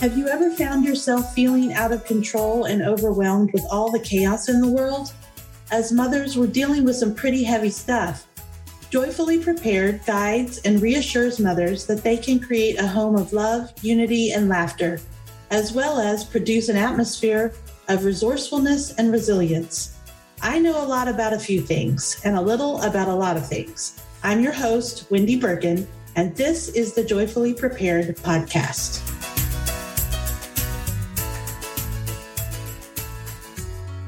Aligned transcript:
Have 0.00 0.16
you 0.16 0.28
ever 0.28 0.52
found 0.52 0.84
yourself 0.84 1.34
feeling 1.34 1.72
out 1.72 1.90
of 1.90 2.04
control 2.04 2.66
and 2.66 2.82
overwhelmed 2.82 3.52
with 3.52 3.66
all 3.68 3.90
the 3.90 3.98
chaos 3.98 4.48
in 4.48 4.60
the 4.60 4.70
world? 4.70 5.12
As 5.72 5.90
mothers, 5.90 6.38
we're 6.38 6.46
dealing 6.46 6.84
with 6.84 6.94
some 6.94 7.12
pretty 7.12 7.42
heavy 7.42 7.70
stuff. 7.70 8.28
Joyfully 8.90 9.42
Prepared 9.42 10.06
guides 10.06 10.58
and 10.58 10.80
reassures 10.80 11.40
mothers 11.40 11.84
that 11.86 12.04
they 12.04 12.16
can 12.16 12.38
create 12.38 12.78
a 12.78 12.86
home 12.86 13.16
of 13.16 13.32
love, 13.32 13.72
unity, 13.82 14.30
and 14.30 14.48
laughter, 14.48 15.00
as 15.50 15.72
well 15.72 15.98
as 15.98 16.22
produce 16.22 16.68
an 16.68 16.76
atmosphere 16.76 17.52
of 17.88 18.04
resourcefulness 18.04 18.94
and 18.98 19.10
resilience. 19.10 19.96
I 20.40 20.60
know 20.60 20.80
a 20.80 20.86
lot 20.86 21.08
about 21.08 21.32
a 21.32 21.40
few 21.40 21.60
things 21.60 22.20
and 22.22 22.36
a 22.36 22.40
little 22.40 22.80
about 22.82 23.08
a 23.08 23.14
lot 23.14 23.36
of 23.36 23.48
things. 23.48 24.00
I'm 24.22 24.42
your 24.42 24.52
host, 24.52 25.10
Wendy 25.10 25.34
Birkin, 25.34 25.88
and 26.14 26.36
this 26.36 26.68
is 26.68 26.92
the 26.92 27.02
Joyfully 27.02 27.52
Prepared 27.52 28.16
podcast. 28.18 29.17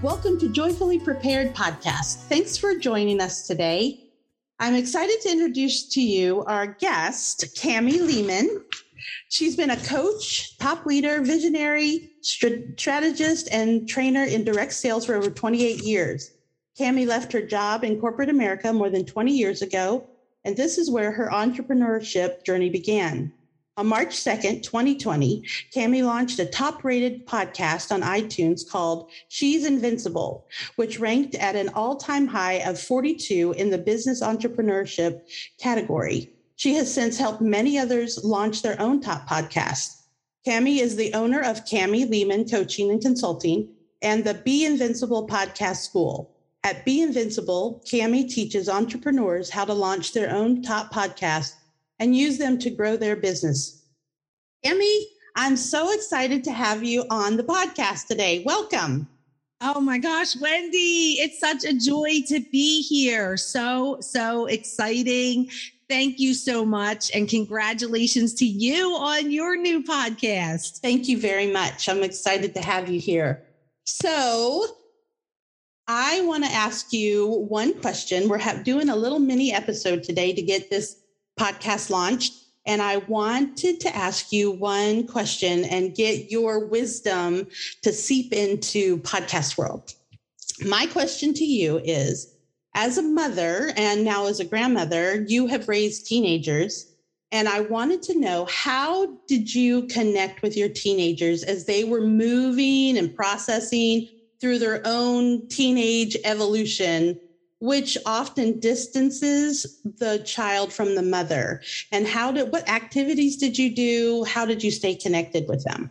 Welcome 0.02 0.38
to 0.38 0.48
Joyfully 0.48 0.98
Prepared 0.98 1.54
Podcast. 1.54 2.22
Thanks 2.22 2.56
for 2.56 2.74
joining 2.74 3.20
us 3.20 3.46
today. 3.46 4.00
I'm 4.58 4.74
excited 4.74 5.20
to 5.20 5.30
introduce 5.30 5.90
to 5.92 6.00
you 6.00 6.42
our 6.44 6.68
guest, 6.68 7.54
Cami 7.54 8.00
Lehman. 8.00 8.64
She's 9.28 9.56
been 9.56 9.68
a 9.68 9.76
coach, 9.76 10.56
top 10.56 10.86
leader, 10.86 11.20
visionary, 11.20 12.12
strategist, 12.22 13.50
and 13.52 13.86
trainer 13.86 14.24
in 14.24 14.42
direct 14.42 14.72
sales 14.72 15.04
for 15.04 15.16
over 15.16 15.28
28 15.28 15.82
years. 15.82 16.30
Cami 16.78 17.06
left 17.06 17.30
her 17.32 17.42
job 17.42 17.84
in 17.84 18.00
corporate 18.00 18.30
America 18.30 18.72
more 18.72 18.88
than 18.88 19.04
20 19.04 19.36
years 19.36 19.60
ago, 19.60 20.08
and 20.46 20.56
this 20.56 20.78
is 20.78 20.90
where 20.90 21.12
her 21.12 21.28
entrepreneurship 21.30 22.42
journey 22.42 22.70
began. 22.70 23.30
On 23.80 23.86
March 23.86 24.10
2nd, 24.10 24.62
2020, 24.62 25.42
Cami 25.74 26.04
launched 26.04 26.38
a 26.38 26.44
top 26.44 26.84
rated 26.84 27.26
podcast 27.26 27.90
on 27.90 28.02
iTunes 28.02 28.60
called 28.68 29.10
She's 29.28 29.64
Invincible, 29.64 30.46
which 30.76 31.00
ranked 31.00 31.34
at 31.36 31.56
an 31.56 31.70
all 31.70 31.96
time 31.96 32.26
high 32.26 32.56
of 32.56 32.78
42 32.78 33.54
in 33.56 33.70
the 33.70 33.78
business 33.78 34.22
entrepreneurship 34.22 35.22
category. 35.58 36.28
She 36.56 36.74
has 36.74 36.92
since 36.92 37.16
helped 37.16 37.40
many 37.40 37.78
others 37.78 38.22
launch 38.22 38.60
their 38.60 38.78
own 38.78 39.00
top 39.00 39.26
podcasts. 39.26 40.02
Cami 40.46 40.80
is 40.80 40.96
the 40.96 41.14
owner 41.14 41.40
of 41.40 41.64
Cami 41.64 42.06
Lehman 42.06 42.46
Coaching 42.50 42.90
and 42.90 43.00
Consulting 43.00 43.66
and 44.02 44.24
the 44.24 44.34
Be 44.34 44.66
Invincible 44.66 45.26
Podcast 45.26 45.76
School. 45.76 46.30
At 46.64 46.84
Be 46.84 47.00
Invincible, 47.00 47.82
Cami 47.86 48.28
teaches 48.28 48.68
entrepreneurs 48.68 49.48
how 49.48 49.64
to 49.64 49.72
launch 49.72 50.12
their 50.12 50.30
own 50.30 50.60
top 50.60 50.92
podcast 50.92 51.54
and 52.00 52.16
use 52.16 52.38
them 52.38 52.58
to 52.58 52.70
grow 52.70 52.96
their 52.96 53.14
business. 53.14 53.84
Cami, 54.64 55.02
I'm 55.36 55.56
so 55.56 55.92
excited 55.92 56.42
to 56.44 56.52
have 56.52 56.82
you 56.82 57.04
on 57.10 57.36
the 57.36 57.44
podcast 57.44 58.08
today. 58.08 58.42
Welcome. 58.44 59.08
Oh 59.60 59.80
my 59.80 59.98
gosh, 59.98 60.36
Wendy, 60.40 61.18
it's 61.20 61.38
such 61.38 61.64
a 61.64 61.78
joy 61.78 62.22
to 62.28 62.40
be 62.50 62.80
here. 62.82 63.36
So, 63.36 63.98
so 64.00 64.46
exciting. 64.46 65.50
Thank 65.88 66.18
you 66.18 66.32
so 66.32 66.64
much. 66.64 67.10
And 67.14 67.28
congratulations 67.28 68.32
to 68.34 68.46
you 68.46 68.94
on 68.94 69.30
your 69.30 69.56
new 69.56 69.82
podcast. 69.82 70.78
Thank 70.78 71.08
you 71.08 71.18
very 71.18 71.52
much. 71.52 71.88
I'm 71.88 72.02
excited 72.02 72.54
to 72.54 72.62
have 72.62 72.88
you 72.88 72.98
here. 72.98 73.42
So, 73.84 74.66
I 75.86 76.20
want 76.22 76.44
to 76.44 76.50
ask 76.50 76.92
you 76.92 77.26
one 77.26 77.74
question. 77.80 78.28
We're 78.28 78.38
ha- 78.38 78.62
doing 78.64 78.88
a 78.88 78.96
little 78.96 79.18
mini 79.18 79.52
episode 79.52 80.04
today 80.04 80.32
to 80.32 80.40
get 80.40 80.70
this 80.70 80.99
podcast 81.40 81.88
launched. 81.88 82.34
And 82.66 82.82
I 82.82 82.98
wanted 82.98 83.80
to 83.80 83.96
ask 83.96 84.30
you 84.30 84.50
one 84.50 85.06
question 85.06 85.64
and 85.64 85.94
get 85.94 86.30
your 86.30 86.66
wisdom 86.66 87.46
to 87.82 87.92
seep 87.92 88.34
into 88.34 88.98
podcast 88.98 89.56
world. 89.56 89.94
My 90.66 90.86
question 90.86 91.32
to 91.34 91.44
you 91.44 91.78
is 91.78 92.34
as 92.74 92.98
a 92.98 93.02
mother 93.02 93.72
and 93.76 94.04
now 94.04 94.26
as 94.26 94.40
a 94.40 94.44
grandmother, 94.44 95.24
you 95.26 95.46
have 95.46 95.68
raised 95.68 96.06
teenagers. 96.06 96.94
And 97.32 97.48
I 97.48 97.60
wanted 97.60 98.02
to 98.02 98.20
know 98.20 98.44
how 98.50 99.06
did 99.26 99.54
you 99.54 99.86
connect 99.86 100.42
with 100.42 100.56
your 100.56 100.68
teenagers 100.68 101.42
as 101.42 101.64
they 101.64 101.84
were 101.84 102.02
moving 102.02 102.98
and 102.98 103.14
processing 103.14 104.08
through 104.40 104.58
their 104.58 104.82
own 104.84 105.48
teenage 105.48 106.16
evolution 106.24 107.18
which 107.60 107.96
often 108.06 108.58
distances 108.58 109.80
the 109.84 110.18
child 110.24 110.72
from 110.72 110.94
the 110.94 111.02
mother 111.02 111.60
and 111.92 112.06
how 112.06 112.32
did 112.32 112.50
what 112.52 112.68
activities 112.68 113.36
did 113.36 113.56
you 113.56 113.74
do 113.74 114.24
how 114.24 114.44
did 114.44 114.62
you 114.62 114.70
stay 114.70 114.94
connected 114.94 115.46
with 115.48 115.62
them 115.64 115.90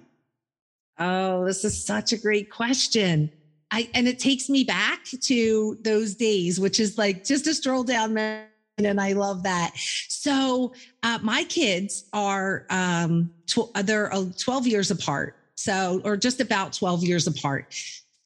oh 1.00 1.46
this 1.46 1.64
is 1.64 1.86
such 1.86 2.12
a 2.12 2.18
great 2.18 2.50
question 2.50 3.30
I, 3.72 3.88
and 3.94 4.08
it 4.08 4.18
takes 4.18 4.50
me 4.50 4.64
back 4.64 5.04
to 5.22 5.78
those 5.82 6.16
days 6.16 6.60
which 6.60 6.80
is 6.80 6.98
like 6.98 7.24
just 7.24 7.48
a 7.48 7.54
stroll 7.54 7.84
down 7.84 8.14
memory 8.14 8.50
and 8.86 9.00
I 9.00 9.14
love 9.14 9.44
that. 9.44 9.72
So 9.76 10.74
uh, 11.04 11.20
my 11.22 11.44
kids 11.44 12.06
are 12.14 12.66
um, 12.70 13.32
tw- 13.48 13.74
they're 13.84 14.14
uh, 14.14 14.26
12 14.38 14.68
years 14.68 14.92
apart. 14.92 15.36
So 15.56 16.02
or 16.06 16.16
just 16.16 16.40
about 16.40 16.74
12 16.74 17.04
years 17.04 17.28
apart. 17.28 17.76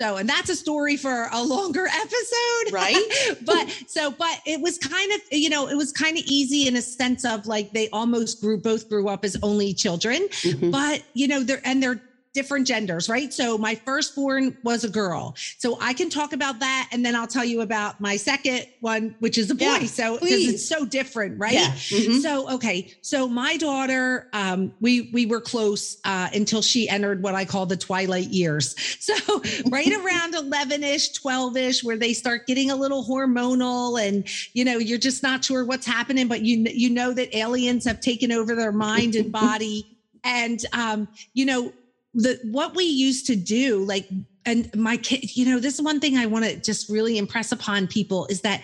So, 0.03 0.18
and 0.18 0.28
that's 0.28 0.50
a 0.50 0.56
story 0.56 0.97
for 0.97 1.30
a 1.31 1.41
longer 1.41 1.88
episode. 2.02 2.74
Right. 2.74 3.38
but 3.46 3.69
so, 3.88 4.12
but 4.12 4.41
it 4.46 4.59
was 4.59 4.78
kind 4.78 5.14
of, 5.14 5.22
you 5.31 5.50
know, 5.50 5.69
it 5.69 5.75
was 5.75 5.94
kind 5.94 6.18
of 6.18 6.24
easy 6.25 6.68
in 6.68 6.75
a 6.75 6.81
sense 6.81 7.24
of 7.24 7.47
like 7.47 7.72
they 7.72 7.88
almost 7.91 8.42
grew, 8.42 8.58
both 8.58 8.90
grew 8.90 9.08
up 9.08 9.24
as 9.24 9.38
only 9.42 9.74
children, 9.74 10.28
mm-hmm. 10.30 10.72
but, 10.72 11.03
you 11.13 11.30
know, 11.30 11.42
they're, 11.42 11.62
and 11.63 11.81
they're, 11.81 12.02
different 12.34 12.66
genders, 12.66 13.08
right? 13.10 13.32
So 13.32 13.58
my 13.58 13.76
firstborn 13.76 14.58
was 14.64 14.84
a 14.84 14.90
girl. 14.90 15.36
So 15.58 15.78
I 15.80 15.94
can 15.94 16.10
talk 16.10 16.34
about 16.34 16.60
that 16.60 16.90
and 16.92 17.06
then 17.06 17.16
I'll 17.16 17.28
tell 17.28 17.46
you 17.46 17.62
about 17.62 18.02
my 18.02 18.18
second 18.18 18.66
one, 18.80 19.16
which 19.20 19.38
is 19.38 19.52
a 19.52 19.56
boy. 19.56 19.66
Yeah, 19.66 19.86
so 19.86 20.16
because 20.16 20.48
it's 20.48 20.68
so 20.68 20.84
different, 20.86 21.40
right? 21.40 21.54
Yeah. 21.54 21.72
Mm-hmm. 21.72 22.20
So 22.20 22.50
okay. 22.56 22.92
So 23.02 23.28
my 23.28 23.58
daughter, 23.58 24.30
um, 24.34 24.74
we 24.82 25.12
we 25.14 25.28
were 25.28 25.42
close 25.42 25.98
uh, 26.06 26.30
until 26.34 26.62
she 26.64 26.90
entered 26.90 27.22
what 27.22 27.36
I 27.36 27.46
call 27.46 27.66
the 27.66 27.78
twilight 27.78 28.30
years. 28.30 28.76
So 29.04 29.42
right 29.70 29.92
around 29.92 30.34
11ish, 30.34 31.22
12ish, 31.22 31.84
where 31.84 31.98
they 31.98 32.14
start 32.14 32.48
getting 32.48 32.72
a 32.72 32.76
little 32.76 33.04
hormonal 33.04 34.02
and 34.02 34.26
you 34.54 34.64
know, 34.64 34.78
you're 34.78 34.98
just 34.98 35.24
not 35.24 35.44
sure 35.44 35.66
what's 35.66 35.86
happening, 35.86 36.28
but 36.28 36.42
you 36.42 36.66
you 36.74 36.90
know 36.90 37.14
that 37.14 37.36
aliens 37.36 37.86
have 37.86 38.00
taken 38.00 38.32
over 38.32 38.56
their 38.56 38.72
mind 38.72 39.16
and 39.16 39.32
body. 39.44 39.98
and 40.24 40.66
um, 40.72 41.08
you 41.34 41.46
know, 41.46 41.74
the 42.13 42.40
what 42.44 42.75
we 42.75 42.84
used 42.84 43.25
to 43.28 43.35
do 43.35 43.84
like 43.85 44.07
and 44.46 44.74
my 44.75 44.97
kid 44.97 45.35
you 45.35 45.46
know 45.46 45.59
this 45.59 45.75
is 45.75 45.81
one 45.81 46.00
thing 46.00 46.18
i 46.18 46.25
want 46.25 46.46
to 46.46 46.56
just 46.57 46.90
really 46.90 47.18
impress 47.18 47.51
upon 47.51 47.88
people 47.88 48.28
is 48.28 48.41
that 48.41 48.62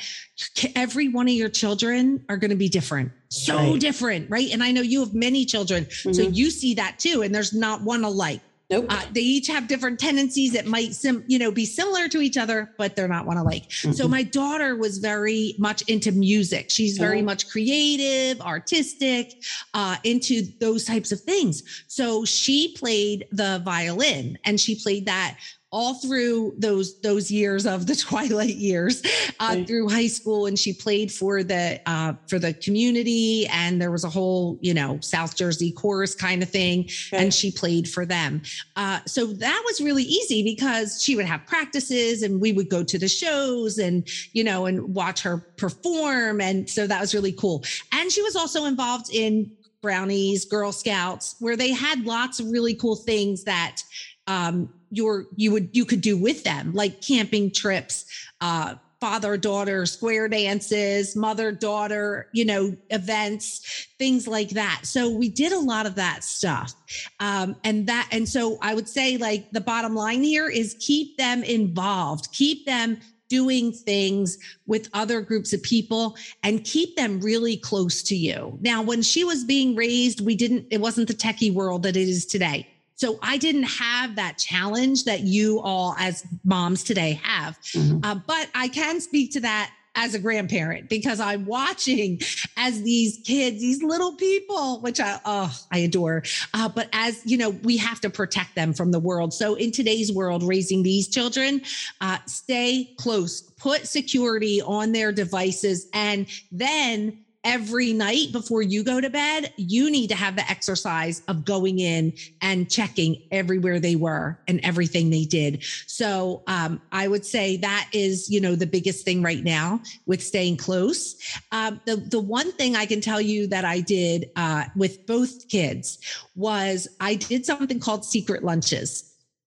every 0.75 1.07
one 1.07 1.27
of 1.27 1.33
your 1.33 1.49
children 1.49 2.23
are 2.29 2.37
going 2.37 2.51
to 2.51 2.57
be 2.57 2.69
different 2.69 3.11
so 3.29 3.55
right. 3.55 3.79
different 3.79 4.29
right 4.29 4.51
and 4.51 4.63
i 4.63 4.71
know 4.71 4.81
you 4.81 4.99
have 4.99 5.13
many 5.13 5.45
children 5.45 5.85
mm-hmm. 5.85 6.13
so 6.13 6.21
you 6.21 6.51
see 6.51 6.73
that 6.73 6.99
too 6.99 7.23
and 7.23 7.33
there's 7.33 7.53
not 7.53 7.81
one 7.81 8.03
alike 8.03 8.41
Nope. 8.69 8.85
Uh, 8.89 9.03
they 9.13 9.21
each 9.21 9.47
have 9.47 9.67
different 9.67 9.99
tendencies 9.99 10.53
that 10.53 10.67
might 10.67 10.93
sim, 10.93 11.23
you 11.25 11.39
know, 11.39 11.51
be 11.51 11.65
similar 11.65 12.07
to 12.07 12.21
each 12.21 12.37
other, 12.37 12.71
but 12.77 12.95
they're 12.95 13.07
not 13.07 13.25
one 13.25 13.37
alike. 13.37 13.67
Mm-hmm. 13.69 13.93
So 13.93 14.07
my 14.07 14.21
daughter 14.21 14.75
was 14.75 14.99
very 14.99 15.55
much 15.57 15.81
into 15.83 16.11
music. 16.11 16.69
She's 16.69 16.97
very 16.97 17.21
oh. 17.21 17.25
much 17.25 17.49
creative, 17.49 18.39
artistic, 18.41 19.43
uh, 19.73 19.97
into 20.03 20.43
those 20.59 20.85
types 20.85 21.11
of 21.11 21.19
things. 21.19 21.83
So 21.87 22.25
she 22.25 22.75
played 22.77 23.27
the 23.31 23.59
violin 23.65 24.37
and 24.45 24.59
she 24.59 24.75
played 24.75 25.07
that 25.07 25.37
all 25.71 25.93
through 25.95 26.53
those 26.57 26.99
those 27.01 27.29
years 27.29 27.65
of 27.65 27.85
the 27.85 27.95
twilight 28.07 28.55
years 28.55 29.01
uh, 29.39 29.53
right. 29.55 29.67
through 29.67 29.87
high 29.87 30.07
school 30.07 30.47
and 30.47 30.57
she 30.57 30.73
played 30.73 31.11
for 31.11 31.43
the 31.43 31.79
uh, 31.85 32.13
for 32.27 32.39
the 32.39 32.53
community 32.55 33.47
and 33.47 33.81
there 33.81 33.91
was 33.91 34.03
a 34.03 34.09
whole 34.09 34.57
you 34.61 34.73
know 34.73 34.99
south 35.01 35.35
jersey 35.35 35.71
chorus 35.71 36.15
kind 36.15 36.41
of 36.41 36.49
thing 36.49 36.89
right. 37.11 37.21
and 37.21 37.33
she 37.33 37.51
played 37.51 37.87
for 37.87 38.05
them 38.05 38.41
uh, 38.75 38.99
so 39.05 39.27
that 39.27 39.61
was 39.65 39.79
really 39.79 40.03
easy 40.03 40.43
because 40.43 41.01
she 41.03 41.15
would 41.15 41.25
have 41.25 41.45
practices 41.45 42.23
and 42.23 42.41
we 42.41 42.51
would 42.51 42.69
go 42.69 42.83
to 42.83 42.97
the 42.97 43.07
shows 43.07 43.77
and 43.77 44.07
you 44.33 44.43
know 44.43 44.65
and 44.65 44.95
watch 44.95 45.21
her 45.21 45.37
perform 45.57 46.41
and 46.41 46.67
so 46.69 46.87
that 46.87 46.99
was 46.99 47.13
really 47.13 47.33
cool 47.33 47.63
and 47.93 48.11
she 48.11 48.21
was 48.23 48.35
also 48.35 48.65
involved 48.65 49.13
in 49.13 49.51
brownies 49.81 50.45
girl 50.45 50.71
scouts 50.71 51.35
where 51.39 51.55
they 51.55 51.71
had 51.71 52.03
lots 52.05 52.39
of 52.39 52.49
really 52.49 52.73
cool 52.73 52.95
things 52.95 53.43
that 53.43 53.81
um, 54.27 54.71
your 54.91 55.25
you 55.35 55.51
would 55.51 55.69
you 55.73 55.85
could 55.85 56.01
do 56.01 56.17
with 56.17 56.43
them 56.43 56.73
like 56.73 57.01
camping 57.01 57.51
trips 57.51 58.05
uh 58.41 58.75
father 58.99 59.37
daughter 59.37 59.85
square 59.85 60.27
dances 60.27 61.15
mother 61.15 61.51
daughter 61.51 62.27
you 62.33 62.43
know 62.43 62.75
events 62.89 63.87
things 63.99 64.27
like 64.27 64.49
that. 64.51 64.81
So 64.83 65.09
we 65.09 65.29
did 65.29 65.51
a 65.51 65.59
lot 65.59 65.85
of 65.85 65.95
that 65.95 66.23
stuff. 66.23 66.73
Um, 67.19 67.55
and 67.63 67.85
that 67.87 68.07
and 68.11 68.27
so 68.27 68.57
i 68.61 68.73
would 68.73 68.89
say 68.89 69.17
like 69.17 69.51
the 69.51 69.61
bottom 69.61 69.93
line 69.93 70.23
here 70.23 70.49
is 70.49 70.75
keep 70.79 71.17
them 71.17 71.43
involved 71.43 72.31
keep 72.31 72.65
them 72.65 72.99
doing 73.27 73.71
things 73.71 74.39
with 74.65 74.89
other 74.93 75.21
groups 75.21 75.53
of 75.53 75.61
people 75.61 76.17
and 76.41 76.63
keep 76.63 76.95
them 76.95 77.19
really 77.19 77.55
close 77.57 78.01
to 78.01 78.15
you. 78.15 78.57
Now 78.61 78.81
when 78.81 79.03
she 79.03 79.23
was 79.23 79.43
being 79.43 79.75
raised 79.75 80.21
we 80.25 80.35
didn't 80.35 80.65
it 80.71 80.81
wasn't 80.81 81.07
the 81.07 81.13
techie 81.13 81.53
world 81.53 81.83
that 81.83 81.95
it 81.95 82.09
is 82.09 82.25
today 82.25 82.67
So 82.99 83.17
I 83.21 83.37
didn't 83.37 83.63
have 83.63 84.17
that 84.17 84.37
challenge 84.37 85.05
that 85.05 85.21
you 85.21 85.61
all 85.61 85.95
as 85.97 86.25
moms 86.43 86.83
today 86.83 87.13
have. 87.23 87.57
Mm-hmm. 87.61 88.03
Uh, 88.03 88.15
but 88.27 88.49
I 88.53 88.67
can 88.67 88.99
speak 88.99 89.31
to 89.33 89.39
that 89.39 89.71
as 89.95 90.15
a 90.15 90.19
grandparent 90.19 90.89
because 90.89 91.21
I'm 91.21 91.45
watching 91.45 92.19
as 92.57 92.83
these 92.83 93.21
kids, 93.25 93.61
these 93.61 93.81
little 93.81 94.15
people, 94.15 94.81
which 94.81 94.99
I 94.99 95.17
oh 95.23 95.57
I 95.71 95.77
adore. 95.77 96.23
Uh, 96.53 96.67
but 96.67 96.89
as 96.91 97.21
you 97.25 97.37
know, 97.37 97.51
we 97.51 97.77
have 97.77 98.01
to 98.01 98.09
protect 98.09 98.55
them 98.55 98.73
from 98.73 98.91
the 98.91 98.99
world. 98.99 99.33
So 99.33 99.55
in 99.55 99.71
today's 99.71 100.11
world, 100.11 100.43
raising 100.43 100.83
these 100.83 101.07
children, 101.07 101.61
uh, 102.01 102.17
stay 102.25 102.93
close, 102.97 103.41
put 103.41 103.87
security 103.87 104.61
on 104.61 104.91
their 104.91 105.13
devices, 105.13 105.87
and 105.93 106.27
then 106.51 107.23
every 107.43 107.93
night 107.93 108.31
before 108.31 108.61
you 108.61 108.83
go 108.83 108.99
to 108.99 109.09
bed, 109.09 109.53
you 109.55 109.89
need 109.89 110.07
to 110.07 110.15
have 110.15 110.35
the 110.35 110.49
exercise 110.49 111.21
of 111.27 111.45
going 111.45 111.79
in 111.79 112.13
and 112.41 112.69
checking 112.69 113.21
everywhere 113.31 113.79
they 113.79 113.95
were 113.95 114.37
and 114.47 114.59
everything 114.63 115.09
they 115.09 115.23
did. 115.23 115.63
So 115.87 116.43
um, 116.47 116.81
I 116.91 117.07
would 117.07 117.25
say 117.25 117.57
that 117.57 117.89
is, 117.93 118.29
you 118.29 118.41
know, 118.41 118.55
the 118.55 118.67
biggest 118.67 119.05
thing 119.05 119.23
right 119.23 119.43
now 119.43 119.81
with 120.05 120.21
staying 120.21 120.57
close. 120.57 121.15
Um, 121.51 121.79
the 121.85 121.95
the 121.95 122.19
one 122.19 122.51
thing 122.53 122.75
I 122.75 122.85
can 122.85 122.99
tell 123.01 123.21
you 123.21 123.47
that 123.47 123.63
I 123.63 123.79
did 123.79 124.31
uh, 124.35 124.65
with 124.75 125.05
both 125.05 125.47
kids 125.47 125.99
was 126.35 126.87
I 126.99 127.15
did 127.15 127.45
something 127.45 127.79
called 127.79 128.03
secret 128.03 128.43
lunches. 128.43 129.05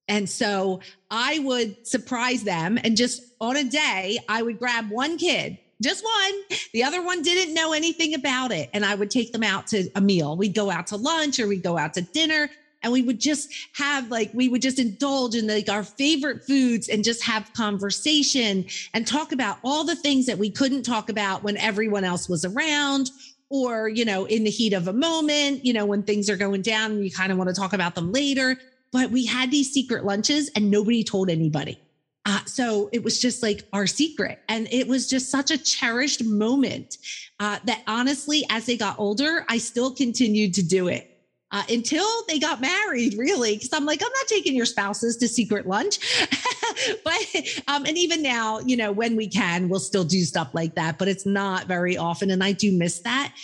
And 0.09 0.29
so 0.29 0.81
I 1.11 1.39
would 1.41 1.87
surprise 1.87 2.43
them 2.43 2.79
and 2.83 2.97
just 2.97 3.23
on 3.41 3.57
a 3.57 3.65
day, 3.65 4.19
I 4.29 4.43
would 4.43 4.59
grab 4.59 4.91
one 4.91 5.19
kid 5.19 5.59
just 5.83 6.05
one. 6.05 6.59
The 6.73 6.85
other 6.85 7.03
one 7.03 7.23
didn't 7.23 7.55
know 7.55 7.73
anything 7.73 8.15
about 8.15 8.53
it. 8.53 8.71
And 8.73 8.85
I 8.85 8.95
would 8.95 9.11
take 9.11 9.33
them 9.33 9.43
out 9.43 9.67
to 9.69 9.89
a 9.95 10.01
meal. 10.01 10.37
We'd 10.37 10.55
go 10.55 10.71
out 10.71 10.87
to 10.89 10.97
lunch 10.97 11.39
or 11.41 11.49
we'd 11.49 11.63
go 11.63 11.79
out 11.79 11.95
to 11.95 12.03
dinner 12.03 12.49
and 12.83 12.93
we 12.93 13.03
would 13.03 13.21
just 13.21 13.53
have 13.75 14.11
like 14.11 14.31
we 14.35 14.49
would 14.49 14.63
just 14.63 14.79
indulge 14.79 15.35
in 15.35 15.47
like 15.47 15.69
our 15.69 15.83
favorite 15.83 16.45
foods 16.45 16.89
and 16.89 17.05
just 17.05 17.23
have 17.25 17.53
conversation 17.55 18.65
and 18.95 19.07
talk 19.07 19.33
about 19.33 19.59
all 19.63 19.85
the 19.85 19.97
things 19.97 20.27
that 20.27 20.39
we 20.39 20.51
couldn't 20.51 20.83
talk 20.83 21.09
about 21.09 21.43
when 21.43 21.57
everyone 21.57 22.05
else 22.05 22.29
was 22.29 22.45
around 22.45 23.11
or 23.49 23.89
you 23.89 24.05
know 24.05 24.25
in 24.27 24.45
the 24.45 24.51
heat 24.51 24.73
of 24.73 24.89
a 24.89 24.93
moment 24.93 25.65
you 25.65 25.73
know 25.73 25.87
when 25.87 26.03
things 26.03 26.29
are 26.29 26.37
going 26.37 26.63
down 26.63 26.93
and 26.93 27.05
you 27.05 27.11
kind 27.11 27.33
of 27.33 27.39
want 27.39 27.49
to 27.49 27.55
talk 27.55 27.73
about 27.73 27.95
them 27.95 28.13
later 28.13 28.57
but 28.91 29.11
we 29.11 29.25
had 29.25 29.51
these 29.51 29.73
secret 29.73 30.05
lunches 30.05 30.51
and 30.57 30.71
nobody 30.71 31.05
told 31.05 31.31
anybody 31.31 31.79
uh, 32.25 32.45
so 32.45 32.89
it 32.93 33.03
was 33.03 33.21
just 33.21 33.43
like 33.43 33.65
our 33.73 33.87
secret. 33.87 34.41
And 34.49 34.69
it 34.71 34.87
was 34.87 35.09
just 35.09 35.31
such 35.31 35.51
a 35.51 35.59
cherished 35.59 36.25
moment 36.25 36.99
uh, 37.41 37.59
that 37.65 37.83
honestly, 37.87 38.45
as 38.51 38.67
they 38.67 38.77
got 38.77 38.99
older, 38.99 39.45
I 39.49 39.59
still 39.59 39.93
continued 39.93 40.55
to 40.55 40.63
do 40.63 40.89
it. 40.89 41.09
Uh, 41.51 41.63
until 41.69 42.07
they 42.29 42.39
got 42.39 42.63
married, 42.63 43.15
really, 43.19 43.55
because 43.55 43.75
I'm 43.75 43.85
like, 43.85 44.01
I'm 44.03 44.13
not 44.17 44.27
taking 44.27 44.55
your 44.55 44.65
spouses 44.65 45.19
to 45.19 45.29
secret 45.29 45.67
lunch. 45.67 45.99
but, 47.05 47.21
um, 47.69 47.85
and 47.85 47.99
even 47.99 48.23
now, 48.23 48.61
you 48.61 48.75
know, 48.75 48.91
when 48.91 49.17
we 49.17 49.29
can, 49.29 49.69
we'll 49.69 49.79
still 49.79 50.05
do 50.05 50.23
stuff 50.23 50.49
like 50.55 50.77
that, 50.77 50.99
but 50.99 51.09
it's 51.09 51.27
not 51.27 51.67
very 51.67 51.99
often. 51.99 52.31
And 52.31 52.43
I 52.43 52.53
do 52.53 52.73
miss 52.73 53.01
that. 53.01 53.35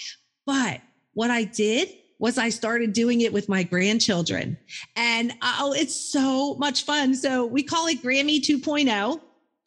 But 0.47 0.81
what 1.13 1.31
I 1.31 1.45
did 1.45 1.91
was 2.19 2.39
I 2.39 2.49
started 2.49 2.93
doing 2.93 3.21
it 3.21 3.33
with 3.33 3.49
my 3.49 3.63
grandchildren. 3.63 4.59
And 4.97 5.33
oh, 5.43 5.73
it's 5.73 5.95
so 5.95 6.55
much 6.55 6.85
fun. 6.85 7.15
So 7.15 7.47
we 7.47 7.63
call 7.63 7.87
it 7.87 8.03
Grammy 8.03 8.41
2.0. 8.41 9.21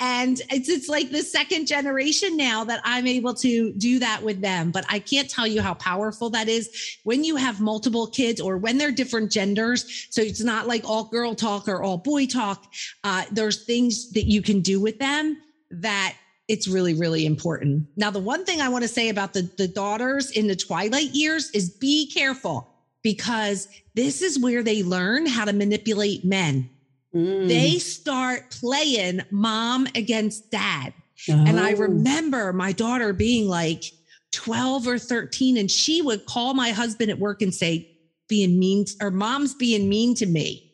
And 0.04 0.42
it's 0.50 0.68
it's 0.68 0.90
like 0.90 1.12
the 1.12 1.22
second 1.22 1.68
generation 1.68 2.36
now 2.36 2.64
that 2.64 2.82
I'm 2.84 3.06
able 3.06 3.36
to 3.36 3.72
do 3.74 4.00
that 4.00 4.24
with 4.24 4.42
them. 4.42 4.72
But 4.72 4.84
I 4.90 4.98
can't 4.98 5.30
tell 5.30 5.46
you 5.46 5.62
how 5.62 5.76
powerful 5.76 6.32
that 6.32 6.50
is 6.50 6.98
when 7.04 7.24
you 7.24 7.36
have 7.36 7.62
multiple 7.62 8.08
kids 8.08 8.42
or 8.42 8.58
when 8.58 8.80
they're 8.80 8.92
different 8.92 9.32
genders. 9.32 10.08
So 10.10 10.24
it's 10.24 10.42
not 10.42 10.66
like 10.66 10.90
all 10.90 11.04
girl 11.04 11.36
talk 11.36 11.68
or 11.68 11.84
all 11.84 12.00
boy 12.00 12.26
talk. 12.26 12.74
Uh, 13.04 13.26
there's 13.32 13.64
things 13.64 14.12
that 14.14 14.26
you 14.26 14.42
can 14.42 14.62
do 14.62 14.82
with 14.82 14.98
them 14.98 15.38
that 15.70 16.16
it's 16.52 16.68
really, 16.68 16.94
really 16.94 17.26
important. 17.26 17.88
Now, 17.96 18.12
the 18.12 18.20
one 18.20 18.44
thing 18.44 18.60
I 18.60 18.68
want 18.68 18.82
to 18.82 18.90
say 18.90 19.08
about 19.08 19.32
the, 19.32 19.50
the 19.58 19.70
daughters 19.70 20.32
in 20.32 20.48
the 20.48 20.56
twilight 20.56 21.12
years 21.12 21.50
is 21.52 21.70
be 21.70 22.12
careful 22.12 22.68
because 23.04 23.70
this 23.96 24.22
is 24.22 24.38
where 24.38 24.62
they 24.62 24.84
learn 24.84 25.26
how 25.26 25.46
to 25.46 25.54
manipulate 25.54 26.26
men. 26.26 26.70
Mm. 27.16 27.48
They 27.48 27.80
start 27.80 28.52
playing 28.52 29.22
mom 29.32 29.88
against 29.96 30.52
dad. 30.52 30.94
Oh. 31.30 31.46
And 31.48 31.58
I 31.58 31.72
oh. 31.72 31.78
remember 31.78 32.52
my 32.52 32.74
daughter 32.74 33.14
being 33.14 33.48
like 33.48 33.86
12 34.34 34.88
or 34.90 35.00
13, 35.00 35.56
and 35.56 35.72
she 35.72 36.02
would 36.02 36.26
call 36.26 36.54
my 36.54 36.72
husband 36.72 37.12
at 37.12 37.18
work 37.18 37.42
and 37.42 37.56
say, 37.56 37.98
being 38.28 38.60
mean, 38.60 38.84
or 39.02 39.10
mom's 39.10 39.54
being 39.54 39.88
mean 39.88 40.16
to 40.16 40.26
me. 40.26 40.71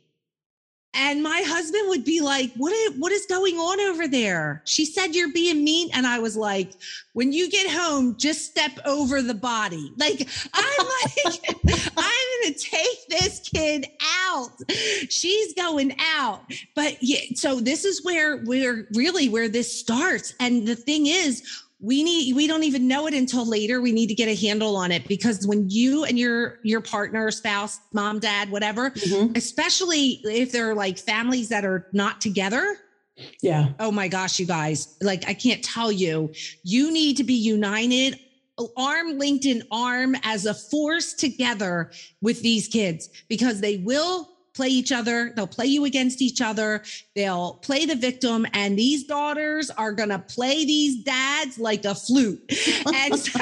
And 0.94 1.22
my 1.22 1.44
husband 1.46 1.84
would 1.90 2.04
be 2.04 2.22
like, 2.22 2.52
what 2.56 2.74
is, 2.74 2.98
what 2.98 3.12
is 3.12 3.26
going 3.28 3.56
on 3.58 3.80
over 3.82 4.08
there? 4.08 4.64
She 4.66 4.84
said, 4.84 5.14
you're 5.14 5.32
being 5.32 5.64
mean. 5.64 5.90
And 5.94 6.08
I 6.08 6.18
was 6.18 6.36
like, 6.36 6.72
when 7.14 7.32
you 7.32 7.50
get 7.52 7.70
home, 7.70 8.16
just 8.18 8.46
step 8.50 8.72
over 8.86 9.22
the 9.22 9.36
body. 9.36 9.92
Like, 9.98 10.28
I'm 10.54 10.88
like, 11.26 11.56
I'm 11.98 12.42
going 12.42 12.54
to 12.54 12.60
take 12.60 13.08
this 13.10 13.40
kid 13.40 13.88
out. 14.30 14.50
She's 15.10 15.54
going 15.54 15.96
out. 16.00 16.42
But 16.74 16.98
yeah, 17.02 17.22
so 17.36 17.60
this 17.60 17.86
is 17.86 18.04
where 18.04 18.38
we're 18.46 18.88
really 18.94 19.30
where 19.30 19.50
this 19.50 19.80
starts. 19.80 20.34
And 20.40 20.68
the 20.68 20.76
thing 20.76 21.08
is, 21.08 21.44
we 21.80 22.04
need 22.04 22.36
we 22.36 22.48
don't 22.48 22.64
even 22.64 22.88
know 22.88 23.08
it 23.08 23.14
until 23.14 23.46
later. 23.46 23.82
We 23.82 23.92
need 23.92 24.08
to 24.08 24.16
get 24.16 24.28
a 24.28 24.36
handle 24.36 24.76
on 24.76 24.92
it 24.92 25.08
because 25.08 25.46
when 25.46 25.70
you 25.70 26.06
and 26.06 26.18
your 26.18 26.60
your 26.64 26.82
partner 26.82 27.30
spouse 27.30 27.80
mom 27.94 28.20
dad 28.20 28.50
whatever 28.50 28.92
mm-hmm. 28.92 29.34
especially 29.36 30.20
if 30.24 30.52
they're 30.52 30.74
like 30.74 30.98
families 30.98 31.50
that 31.50 31.66
are 31.66 31.88
not 31.94 32.20
together. 32.20 32.78
Yeah. 33.42 33.70
Oh 33.80 33.92
my 33.92 34.08
gosh 34.08 34.40
you 34.40 34.46
guys 34.46 34.98
like 35.02 35.28
i 35.28 35.34
can't 35.34 35.64
tell 35.64 35.92
you. 35.92 36.34
You 36.64 36.92
need 36.92 37.18
to 37.18 37.24
be 37.24 37.34
united 37.34 38.20
arm 38.76 39.20
linked 39.20 39.46
in 39.46 39.62
arm 39.72 40.16
as 40.24 40.46
a 40.46 40.54
force 40.54 41.14
together 41.14 41.92
with 42.22 42.42
these 42.42 42.68
kids 42.68 43.10
because 43.30 43.62
they 43.62 43.78
will 43.78 44.37
play 44.58 44.68
each 44.68 44.92
other. 44.92 45.32
They'll 45.36 45.48
play 45.48 45.68
you 45.68 45.86
against 45.86 46.22
each 46.22 46.42
other. 46.42 46.84
They'll 47.16 47.54
play 47.62 47.86
the 47.86 47.96
victim. 47.96 48.46
And 48.54 48.78
these 48.78 49.04
daughters 49.04 49.70
are 49.70 49.94
going 49.94 50.10
to 50.10 50.20
play 50.20 50.66
these 50.66 51.04
dads 51.04 51.60
like 51.60 51.86
a 51.86 51.96
flute. 51.96 52.42
And 52.88 53.20
so, 53.20 53.40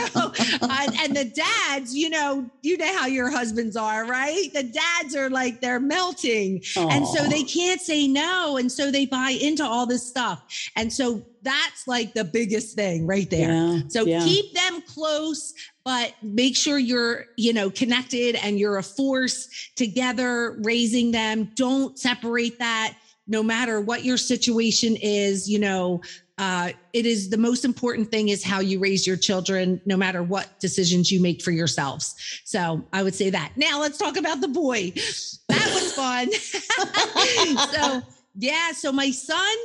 uh, 0.61 0.87
and 1.01 1.15
the 1.15 1.25
dads, 1.25 1.95
you 1.95 2.09
know, 2.09 2.49
you 2.61 2.77
know 2.77 2.97
how 2.97 3.05
your 3.05 3.29
husbands 3.29 3.75
are, 3.77 4.05
right? 4.05 4.51
The 4.53 4.63
dads 4.63 5.15
are 5.15 5.29
like, 5.29 5.61
they're 5.61 5.79
melting. 5.79 6.59
Aww. 6.59 6.91
And 6.91 7.07
so 7.07 7.27
they 7.27 7.43
can't 7.43 7.79
say 7.79 8.07
no. 8.07 8.57
And 8.57 8.71
so 8.71 8.91
they 8.91 9.05
buy 9.05 9.37
into 9.39 9.63
all 9.63 9.85
this 9.85 10.05
stuff. 10.07 10.43
And 10.75 10.91
so 10.91 11.23
that's 11.45 11.87
like 11.87 12.13
the 12.13 12.25
biggest 12.25 12.75
thing 12.75 13.07
right 13.07 13.29
there. 13.29 13.51
Yeah, 13.51 13.79
so 13.87 14.05
yeah. 14.05 14.19
keep 14.19 14.53
them 14.53 14.81
close, 14.81 15.53
but 15.85 16.13
make 16.21 16.57
sure 16.57 16.77
you're, 16.77 17.25
you 17.37 17.53
know, 17.53 17.69
connected 17.69 18.35
and 18.35 18.59
you're 18.59 18.77
a 18.77 18.83
force 18.83 19.47
together 19.75 20.57
raising 20.63 21.11
them. 21.11 21.51
Don't 21.55 21.97
separate 21.97 22.59
that 22.59 22.95
no 23.27 23.41
matter 23.41 23.79
what 23.79 24.03
your 24.03 24.17
situation 24.17 24.95
is, 24.97 25.49
you 25.49 25.59
know, 25.59 26.01
uh, 26.37 26.71
it 26.93 27.05
is 27.05 27.29
the 27.29 27.37
most 27.37 27.63
important 27.63 28.11
thing 28.11 28.29
is 28.29 28.43
how 28.43 28.59
you 28.59 28.77
raise 28.77 29.07
your 29.07 29.15
children, 29.15 29.79
no 29.85 29.95
matter 29.95 30.21
what 30.21 30.59
decisions 30.59 31.11
you 31.11 31.21
make 31.21 31.41
for 31.41 31.51
yourselves. 31.51 32.13
So 32.43 32.85
I 32.91 33.03
would 33.03 33.15
say 33.15 33.29
that. 33.29 33.53
Now 33.55 33.79
let's 33.79 33.97
talk 33.97 34.17
about 34.17 34.41
the 34.41 34.49
boy. 34.49 34.91
That 35.47 35.71
was 35.73 35.93
fun. 35.93 36.31
so 37.71 38.01
yeah, 38.37 38.73
so 38.73 38.91
my 38.91 39.11
son 39.11 39.55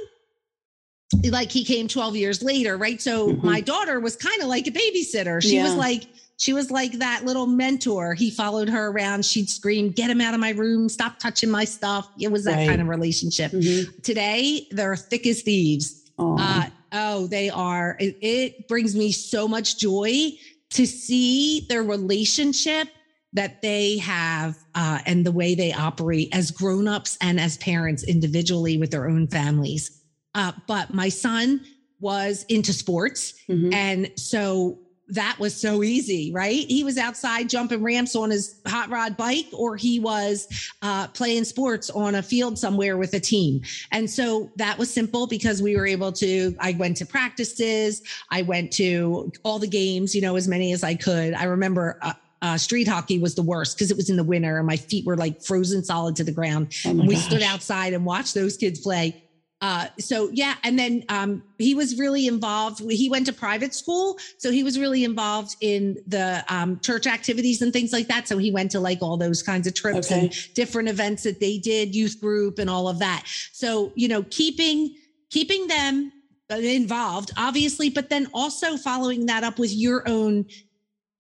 like 1.31 1.51
he 1.51 1.65
came 1.65 1.89
12 1.89 2.17
years 2.17 2.43
later, 2.43 2.77
right? 2.77 3.01
So 3.01 3.29
mm-hmm. 3.29 3.47
my 3.47 3.61
daughter 3.61 4.01
was 4.01 4.17
kind 4.17 4.41
of 4.43 4.49
like 4.49 4.67
a 4.67 4.71
babysitter. 4.71 5.43
She 5.43 5.57
yeah. 5.57 5.65
was 5.65 5.75
like, 5.75 6.05
she 6.37 6.53
was 6.53 6.71
like 6.71 6.93
that 6.93 7.25
little 7.25 7.47
mentor. 7.47 8.15
He 8.15 8.31
followed 8.31 8.69
her 8.69 8.89
around. 8.89 9.25
She'd 9.25 9.51
scream, 9.51 9.91
Get 9.91 10.09
him 10.09 10.21
out 10.21 10.33
of 10.33 10.41
my 10.41 10.51
room. 10.51 10.89
Stop 10.89 11.19
touching 11.19 11.51
my 11.51 11.65
stuff. 11.65 12.09
It 12.19 12.33
was 12.33 12.45
that 12.45 12.57
right. 12.57 12.69
kind 12.69 12.81
of 12.81 12.89
relationship. 12.89 13.53
Mm-hmm. 13.53 14.01
Today, 14.03 14.67
they're 14.71 14.97
thick 14.97 15.27
as 15.27 15.43
thieves. 15.43 16.11
Uh, 16.19 16.67
oh, 16.93 17.27
they 17.27 17.51
are. 17.51 17.97
It, 17.99 18.17
it 18.21 18.69
brings 18.69 18.95
me 18.95 19.13
so 19.13 19.49
much 19.49 19.79
joy 19.79 20.33
to 20.71 20.87
see 20.87 21.67
their 21.69 21.83
relationship 21.83 22.89
that 23.33 23.63
they 23.63 23.99
have 23.99 24.57
uh, 24.75 24.99
and 25.07 25.25
the 25.25 25.33
way 25.33 25.55
they 25.55 25.73
operate 25.73 26.29
as 26.33 26.51
grown-ups 26.51 27.17
and 27.21 27.39
as 27.39 27.57
parents 27.59 28.03
individually 28.03 28.77
with 28.77 28.91
their 28.91 29.09
own 29.09 29.27
families 29.29 30.00
uh, 30.35 30.53
but 30.67 30.93
my 30.93 31.09
son 31.09 31.61
was 32.01 32.45
into 32.49 32.73
sports. 32.73 33.35
Mm-hmm. 33.49 33.75
And 33.75 34.11
so 34.17 34.79
that 35.11 35.37
was 35.39 35.55
so 35.55 35.83
easy, 35.83 36.33
right? 36.33 36.67
He 36.69 36.85
was 36.85 36.97
outside 36.97 37.49
jumping 37.49 37.83
ramps 37.83 38.15
on 38.15 38.31
his 38.31 38.61
hot 38.67 38.91
rod 38.91 39.17
bike, 39.17 39.47
or 39.53 39.77
he 39.77 39.99
was 40.01 40.71
uh, 40.83 41.09
playing 41.09 41.45
sports 41.45 41.91
on 41.91 42.15
a 42.15 42.23
field 42.23 42.59
somewhere 42.59 42.97
with 42.97 43.13
a 43.15 43.21
team. 43.21 43.63
And 43.91 44.09
so 44.09 44.51
that 44.57 44.79
was 44.79 44.93
simple 44.93 45.27
because 45.27 45.61
we 45.61 45.77
were 45.77 45.87
able 45.87 46.13
to. 46.13 46.55
I 46.61 46.73
went 46.73 46.97
to 46.99 47.07
practices, 47.07 48.03
I 48.31 48.43
went 48.43 48.73
to 48.75 49.33
all 49.43 49.59
the 49.59 49.67
games, 49.67 50.15
you 50.15 50.23
know, 50.23 50.37
as 50.37 50.47
many 50.47 50.73
as 50.73 50.85
I 50.85 50.95
could. 50.95 51.35
I 51.35 51.45
remember 51.45 51.99
uh, 52.03 52.13
uh, 52.43 52.57
street 52.57 52.89
hockey 52.89 53.19
was 53.19 53.35
the 53.35 53.43
worst 53.43 53.77
because 53.77 53.91
it 53.91 53.97
was 53.97 54.09
in 54.09 54.17
the 54.17 54.25
winter 54.25 54.59
and 54.59 54.67
my 54.67 54.77
feet 54.77 55.05
were 55.05 55.17
like 55.17 55.43
frozen 55.43 55.85
solid 55.85 56.17
to 56.17 56.25
the 56.25 56.33
ground. 56.33 56.75
Oh 56.87 56.93
we 56.93 57.15
gosh. 57.15 57.25
stood 57.25 57.43
outside 57.43 57.93
and 57.93 58.05
watched 58.05 58.35
those 58.35 58.57
kids 58.57 58.81
play. 58.81 59.25
Uh, 59.61 59.89
so 59.99 60.31
yeah, 60.33 60.55
and 60.65 60.79
then 60.79 61.05
um, 61.11 61.43
he 61.59 61.75
was 61.75 61.99
really 61.99 62.27
involved. 62.27 62.81
He 62.91 63.11
went 63.11 63.27
to 63.27 63.33
private 63.33 63.75
school, 63.75 64.19
so 64.39 64.51
he 64.51 64.63
was 64.63 64.79
really 64.79 65.05
involved 65.05 65.57
in 65.61 65.99
the 66.07 66.43
um, 66.49 66.81
church 66.81 67.07
activities 67.07 67.61
and 67.61 67.73
things 67.73 67.93
like 67.93 68.09
that. 68.09 68.27
So 68.27 68.39
he 68.39 68.51
went 68.51 68.71
to 68.71 68.81
like 68.81 69.03
all 69.03 69.19
those 69.19 69.43
kinds 69.43 69.67
of 69.67 69.75
trips 69.75 70.11
okay. 70.11 70.21
and 70.21 70.55
different 70.55 70.89
events 70.89 71.25
that 71.25 71.41
they 71.41 71.59
did, 71.59 71.95
youth 71.95 72.21
group 72.21 72.59
and 72.59 72.71
all 72.71 72.89
of 72.89 72.99
that. 73.01 73.25
So 73.53 73.93
you 73.95 74.09
know, 74.09 74.23
keeping 74.31 74.97
keeping 75.29 75.67
them 75.67 76.13
involved, 76.51 77.31
obviously, 77.37 77.91
but 77.91 78.09
then 78.09 78.29
also 78.35 78.77
following 78.77 79.27
that 79.27 79.45
up 79.45 79.59
with 79.59 79.73
your 79.73 80.09
own 80.09 80.47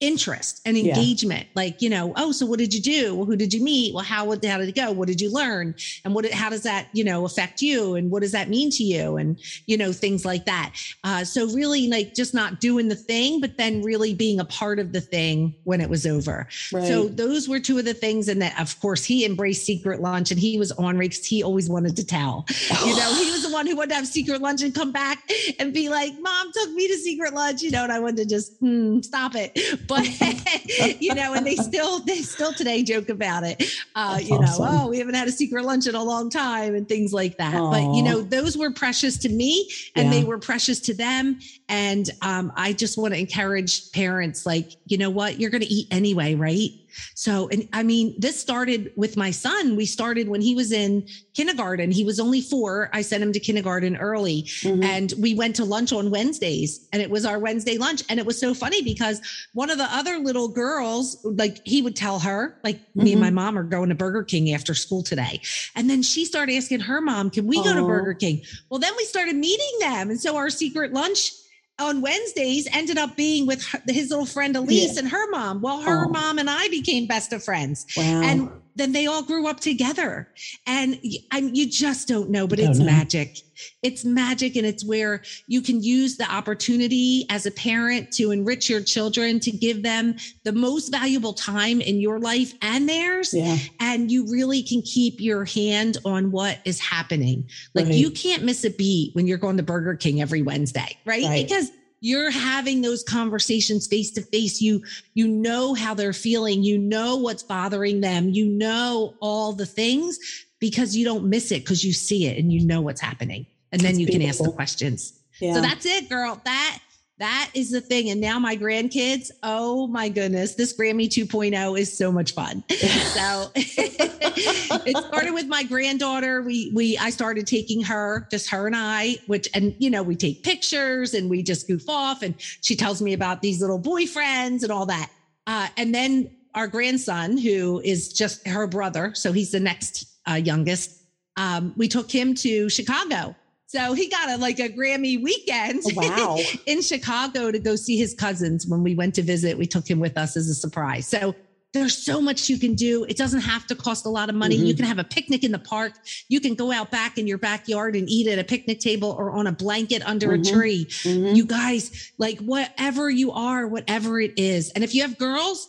interest 0.00 0.60
and 0.64 0.76
engagement. 0.76 1.46
Yeah. 1.46 1.52
Like, 1.54 1.82
you 1.82 1.90
know, 1.90 2.12
oh, 2.16 2.32
so 2.32 2.46
what 2.46 2.58
did 2.58 2.72
you 2.72 2.80
do? 2.80 3.14
Well, 3.14 3.26
who 3.26 3.36
did 3.36 3.52
you 3.52 3.62
meet? 3.62 3.94
Well, 3.94 4.04
how, 4.04 4.26
how 4.26 4.36
did 4.36 4.68
it 4.68 4.74
go? 4.74 4.90
What 4.90 5.08
did 5.08 5.20
you 5.20 5.32
learn? 5.32 5.74
And 6.04 6.14
what, 6.14 6.30
how 6.30 6.48
does 6.50 6.62
that, 6.62 6.88
you 6.92 7.04
know, 7.04 7.24
affect 7.24 7.60
you? 7.60 7.94
And 7.94 8.10
what 8.10 8.22
does 8.22 8.32
that 8.32 8.48
mean 8.48 8.70
to 8.72 8.82
you? 8.82 9.18
And, 9.18 9.38
you 9.66 9.76
know, 9.76 9.92
things 9.92 10.24
like 10.24 10.46
that. 10.46 10.74
Uh, 11.04 11.24
so 11.24 11.46
really 11.48 11.88
like 11.88 12.14
just 12.14 12.34
not 12.34 12.60
doing 12.60 12.88
the 12.88 12.96
thing, 12.96 13.40
but 13.40 13.56
then 13.58 13.82
really 13.82 14.14
being 14.14 14.40
a 14.40 14.44
part 14.44 14.78
of 14.78 14.92
the 14.92 15.00
thing 15.00 15.54
when 15.64 15.80
it 15.80 15.90
was 15.90 16.06
over. 16.06 16.48
Right. 16.72 16.86
So 16.86 17.08
those 17.08 17.48
were 17.48 17.60
two 17.60 17.78
of 17.78 17.84
the 17.84 17.94
things. 17.94 18.28
And 18.28 18.40
that 18.42 18.58
of 18.60 18.78
course 18.80 19.04
he 19.04 19.24
embraced 19.24 19.64
secret 19.64 20.00
lunch 20.00 20.30
and 20.30 20.40
he 20.40 20.58
was 20.58 20.72
on 20.72 20.98
because 20.98 21.26
he 21.26 21.42
always 21.42 21.68
wanted 21.68 21.96
to 21.96 22.04
tell, 22.04 22.46
you 22.84 22.96
know, 22.96 23.14
he 23.14 23.30
was 23.30 23.42
the 23.42 23.50
one 23.52 23.66
who 23.66 23.76
wanted 23.76 23.90
to 23.90 23.94
have 23.96 24.06
secret 24.06 24.40
lunch 24.40 24.62
and 24.62 24.74
come 24.74 24.92
back 24.92 25.22
and 25.58 25.72
be 25.72 25.88
like, 25.88 26.12
mom 26.20 26.50
took 26.52 26.70
me 26.72 26.88
to 26.88 26.96
secret 26.96 27.32
lunch, 27.32 27.62
you 27.62 27.70
know, 27.70 27.84
and 27.84 27.92
I 27.92 28.00
wanted 28.00 28.16
to 28.18 28.26
just 28.26 28.56
hmm, 28.58 29.00
stop 29.00 29.34
it 29.34 29.58
but 29.90 31.00
you 31.00 31.14
know, 31.14 31.34
and 31.34 31.44
they 31.44 31.56
still 31.56 31.98
they 32.00 32.22
still 32.22 32.52
today 32.52 32.82
joke 32.82 33.08
about 33.08 33.42
it. 33.42 33.62
Uh, 33.94 34.18
you 34.22 34.38
know, 34.38 34.46
awesome. 34.46 34.66
oh, 34.68 34.88
we 34.88 34.98
haven't 34.98 35.14
had 35.14 35.26
a 35.26 35.32
secret 35.32 35.64
lunch 35.64 35.86
in 35.86 35.96
a 35.96 36.02
long 36.02 36.30
time 36.30 36.76
and 36.76 36.88
things 36.88 37.12
like 37.12 37.36
that. 37.38 37.54
Aww. 37.54 37.72
But 37.72 37.96
you 37.96 38.02
know, 38.02 38.22
those 38.22 38.56
were 38.56 38.70
precious 38.70 39.18
to 39.18 39.28
me 39.28 39.68
and 39.96 40.06
yeah. 40.06 40.20
they 40.20 40.24
were 40.24 40.38
precious 40.38 40.78
to 40.80 40.94
them. 40.94 41.40
And 41.68 42.08
um, 42.22 42.52
I 42.56 42.72
just 42.72 42.96
want 42.96 43.14
to 43.14 43.20
encourage 43.20 43.90
parents, 43.92 44.46
like, 44.46 44.72
you 44.86 44.96
know 44.96 45.10
what, 45.10 45.40
you're 45.40 45.50
going 45.50 45.62
to 45.62 45.72
eat 45.72 45.88
anyway, 45.90 46.36
right? 46.36 46.70
So, 47.14 47.48
and 47.48 47.68
I 47.72 47.82
mean, 47.82 48.14
this 48.18 48.38
started 48.38 48.92
with 48.96 49.16
my 49.16 49.30
son. 49.30 49.76
We 49.76 49.86
started 49.86 50.28
when 50.28 50.40
he 50.40 50.54
was 50.54 50.72
in 50.72 51.06
kindergarten. 51.34 51.90
He 51.90 52.04
was 52.04 52.20
only 52.20 52.40
four. 52.40 52.90
I 52.92 53.02
sent 53.02 53.22
him 53.22 53.32
to 53.32 53.40
kindergarten 53.40 53.96
early 53.96 54.42
mm-hmm. 54.42 54.82
and 54.82 55.12
we 55.18 55.34
went 55.34 55.56
to 55.56 55.64
lunch 55.64 55.92
on 55.92 56.10
Wednesdays 56.10 56.88
and 56.92 57.00
it 57.02 57.10
was 57.10 57.24
our 57.24 57.38
Wednesday 57.38 57.78
lunch. 57.78 58.02
And 58.08 58.18
it 58.18 58.26
was 58.26 58.38
so 58.38 58.54
funny 58.54 58.82
because 58.82 59.20
one 59.52 59.70
of 59.70 59.78
the 59.78 59.84
other 59.84 60.18
little 60.18 60.48
girls, 60.48 61.18
like 61.24 61.60
he 61.66 61.82
would 61.82 61.96
tell 61.96 62.18
her, 62.18 62.58
like 62.64 62.76
mm-hmm. 62.76 63.02
me 63.02 63.12
and 63.12 63.20
my 63.20 63.28
mm-hmm. 63.28 63.36
mom 63.36 63.58
are 63.58 63.62
going 63.62 63.88
to 63.88 63.94
Burger 63.94 64.22
King 64.22 64.52
after 64.52 64.74
school 64.74 65.02
today. 65.02 65.40
And 65.74 65.88
then 65.88 66.02
she 66.02 66.24
started 66.24 66.54
asking 66.56 66.80
her 66.80 67.00
mom, 67.00 67.30
can 67.30 67.46
we 67.46 67.62
go 67.62 67.74
to 67.74 67.82
Burger 67.82 68.14
King? 68.14 68.42
Well, 68.68 68.80
then 68.80 68.92
we 68.96 69.04
started 69.04 69.36
meeting 69.36 69.78
them. 69.80 70.10
And 70.10 70.20
so 70.20 70.36
our 70.36 70.50
secret 70.50 70.92
lunch 70.92 71.32
on 71.80 72.00
Wednesdays 72.00 72.68
ended 72.72 72.98
up 72.98 73.16
being 73.16 73.46
with 73.46 73.64
her, 73.66 73.80
his 73.88 74.10
little 74.10 74.26
friend 74.26 74.56
Elise 74.56 74.94
yeah. 74.94 75.00
and 75.00 75.08
her 75.08 75.30
mom. 75.30 75.60
Well, 75.60 75.80
her 75.80 76.06
oh. 76.06 76.08
mom 76.08 76.38
and 76.38 76.48
I 76.48 76.68
became 76.68 77.06
best 77.06 77.32
of 77.32 77.42
friends. 77.42 77.86
Wow. 77.96 78.22
And 78.22 78.50
then 78.76 78.92
they 78.92 79.06
all 79.06 79.22
grew 79.22 79.46
up 79.46 79.60
together. 79.60 80.28
And 80.66 80.98
I, 81.32 81.38
you 81.38 81.68
just 81.68 82.08
don't 82.08 82.30
know, 82.30 82.46
but 82.46 82.58
it's 82.58 82.78
know. 82.78 82.86
magic. 82.86 83.38
It's 83.82 84.04
magic. 84.04 84.56
And 84.56 84.66
it's 84.66 84.84
where 84.84 85.22
you 85.46 85.60
can 85.60 85.82
use 85.82 86.16
the 86.16 86.30
opportunity 86.30 87.26
as 87.28 87.46
a 87.46 87.50
parent 87.50 88.12
to 88.12 88.30
enrich 88.30 88.70
your 88.70 88.80
children, 88.80 89.40
to 89.40 89.50
give 89.50 89.82
them 89.82 90.16
the 90.44 90.52
most 90.52 90.88
valuable 90.88 91.32
time 91.32 91.80
in 91.80 92.00
your 92.00 92.18
life 92.18 92.54
and 92.62 92.88
theirs. 92.88 93.34
Yeah. 93.34 93.58
And 93.80 94.10
you 94.10 94.30
really 94.30 94.62
can 94.62 94.82
keep 94.82 95.20
your 95.20 95.44
hand 95.44 95.98
on 96.04 96.30
what 96.30 96.58
is 96.64 96.80
happening. 96.80 97.48
Like 97.74 97.86
right. 97.86 97.94
you 97.94 98.10
can't 98.10 98.44
miss 98.44 98.64
a 98.64 98.70
beat 98.70 99.14
when 99.14 99.26
you're 99.26 99.38
going 99.38 99.56
to 99.56 99.62
Burger 99.62 99.96
King 99.96 100.20
every 100.20 100.42
Wednesday, 100.42 100.96
right? 101.04 101.24
right. 101.24 101.46
Because 101.46 101.70
you're 102.00 102.30
having 102.30 102.80
those 102.80 103.02
conversations 103.02 103.86
face 103.86 104.10
to 104.12 104.22
face 104.22 104.60
you 104.60 104.82
you 105.14 105.28
know 105.28 105.74
how 105.74 105.94
they're 105.94 106.12
feeling. 106.12 106.62
You 106.62 106.78
know 106.78 107.16
what's 107.16 107.42
bothering 107.42 108.00
them. 108.00 108.30
You 108.30 108.46
know 108.46 109.14
all 109.20 109.52
the 109.52 109.66
things 109.66 110.18
because 110.58 110.96
you 110.96 111.04
don't 111.04 111.24
miss 111.24 111.52
it 111.52 111.60
because 111.60 111.84
you 111.84 111.92
see 111.92 112.26
it 112.26 112.38
and 112.38 112.52
you 112.52 112.66
know 112.66 112.80
what's 112.80 113.00
happening. 113.00 113.46
And 113.72 113.80
then 113.80 113.92
that's 113.92 113.98
you 113.98 114.06
beautiful. 114.06 114.20
can 114.20 114.28
ask 114.28 114.42
the 114.42 114.52
questions. 114.52 115.20
Yeah. 115.40 115.54
so 115.54 115.60
that's 115.60 115.86
it 115.86 116.08
girl. 116.08 116.40
That 116.44 116.80
that 117.20 117.50
is 117.52 117.70
the 117.70 117.82
thing. 117.82 118.08
And 118.08 118.18
now 118.18 118.38
my 118.38 118.56
grandkids, 118.56 119.30
oh 119.42 119.86
my 119.86 120.08
goodness, 120.08 120.54
this 120.54 120.76
Grammy 120.76 121.06
2.0 121.06 121.78
is 121.78 121.96
so 121.96 122.10
much 122.10 122.32
fun. 122.32 122.64
so 122.70 123.50
it 123.54 124.96
started 124.96 125.34
with 125.34 125.46
my 125.46 125.62
granddaughter. 125.62 126.40
We 126.40 126.72
we 126.74 126.96
I 126.96 127.10
started 127.10 127.46
taking 127.46 127.82
her, 127.82 128.26
just 128.30 128.48
her 128.50 128.66
and 128.66 128.74
I, 128.74 129.18
which 129.26 129.50
and 129.54 129.74
you 129.78 129.90
know, 129.90 130.02
we 130.02 130.16
take 130.16 130.42
pictures 130.42 131.12
and 131.12 131.28
we 131.28 131.42
just 131.42 131.66
goof 131.68 131.88
off. 131.90 132.22
And 132.22 132.34
she 132.38 132.74
tells 132.74 133.02
me 133.02 133.12
about 133.12 133.42
these 133.42 133.60
little 133.60 133.80
boyfriends 133.80 134.62
and 134.62 134.72
all 134.72 134.86
that. 134.86 135.10
Uh, 135.46 135.68
and 135.76 135.94
then 135.94 136.30
our 136.54 136.66
grandson, 136.68 137.36
who 137.36 137.82
is 137.84 138.12
just 138.14 138.46
her 138.48 138.66
brother, 138.66 139.12
so 139.14 139.30
he's 139.30 139.50
the 139.50 139.60
next 139.60 140.10
uh, 140.28 140.34
youngest. 140.34 140.96
Um, 141.36 141.74
we 141.76 141.86
took 141.86 142.10
him 142.10 142.34
to 142.36 142.70
Chicago 142.70 143.36
so 143.70 143.92
he 143.92 144.08
got 144.08 144.28
a 144.28 144.36
like 144.36 144.58
a 144.58 144.68
Grammy 144.68 145.22
weekend 145.22 145.82
oh, 145.86 145.92
wow. 145.94 146.38
in 146.66 146.82
Chicago 146.82 147.52
to 147.52 147.58
go 147.60 147.76
see 147.76 147.96
his 147.96 148.14
cousins. 148.14 148.66
When 148.66 148.82
we 148.82 148.96
went 148.96 149.14
to 149.14 149.22
visit, 149.22 149.56
we 149.56 149.64
took 149.64 149.88
him 149.88 150.00
with 150.00 150.18
us 150.18 150.36
as 150.36 150.48
a 150.48 150.54
surprise. 150.54 151.06
So 151.06 151.36
there's 151.72 151.96
so 151.96 152.20
much 152.20 152.48
you 152.48 152.58
can 152.58 152.74
do. 152.74 153.04
It 153.04 153.16
doesn't 153.16 153.42
have 153.42 153.68
to 153.68 153.76
cost 153.76 154.06
a 154.06 154.08
lot 154.08 154.28
of 154.28 154.34
money. 154.34 154.56
Mm-hmm. 154.56 154.66
You 154.66 154.74
can 154.74 154.86
have 154.86 154.98
a 154.98 155.04
picnic 155.04 155.44
in 155.44 155.52
the 155.52 155.60
park. 155.60 155.92
You 156.28 156.40
can 156.40 156.56
go 156.56 156.72
out 156.72 156.90
back 156.90 157.16
in 157.16 157.28
your 157.28 157.38
backyard 157.38 157.94
and 157.94 158.08
eat 158.08 158.26
at 158.26 158.40
a 158.40 158.44
picnic 158.44 158.80
table 158.80 159.14
or 159.16 159.30
on 159.30 159.46
a 159.46 159.52
blanket 159.52 160.02
under 160.04 160.30
mm-hmm. 160.30 160.42
a 160.42 160.52
tree. 160.52 160.86
Mm-hmm. 160.86 161.36
You 161.36 161.44
guys, 161.44 162.10
like 162.18 162.40
whatever 162.40 163.08
you 163.08 163.30
are, 163.30 163.68
whatever 163.68 164.20
it 164.20 164.32
is. 164.36 164.70
And 164.70 164.82
if 164.82 164.96
you 164.96 165.02
have 165.02 165.16
girls, 165.16 165.68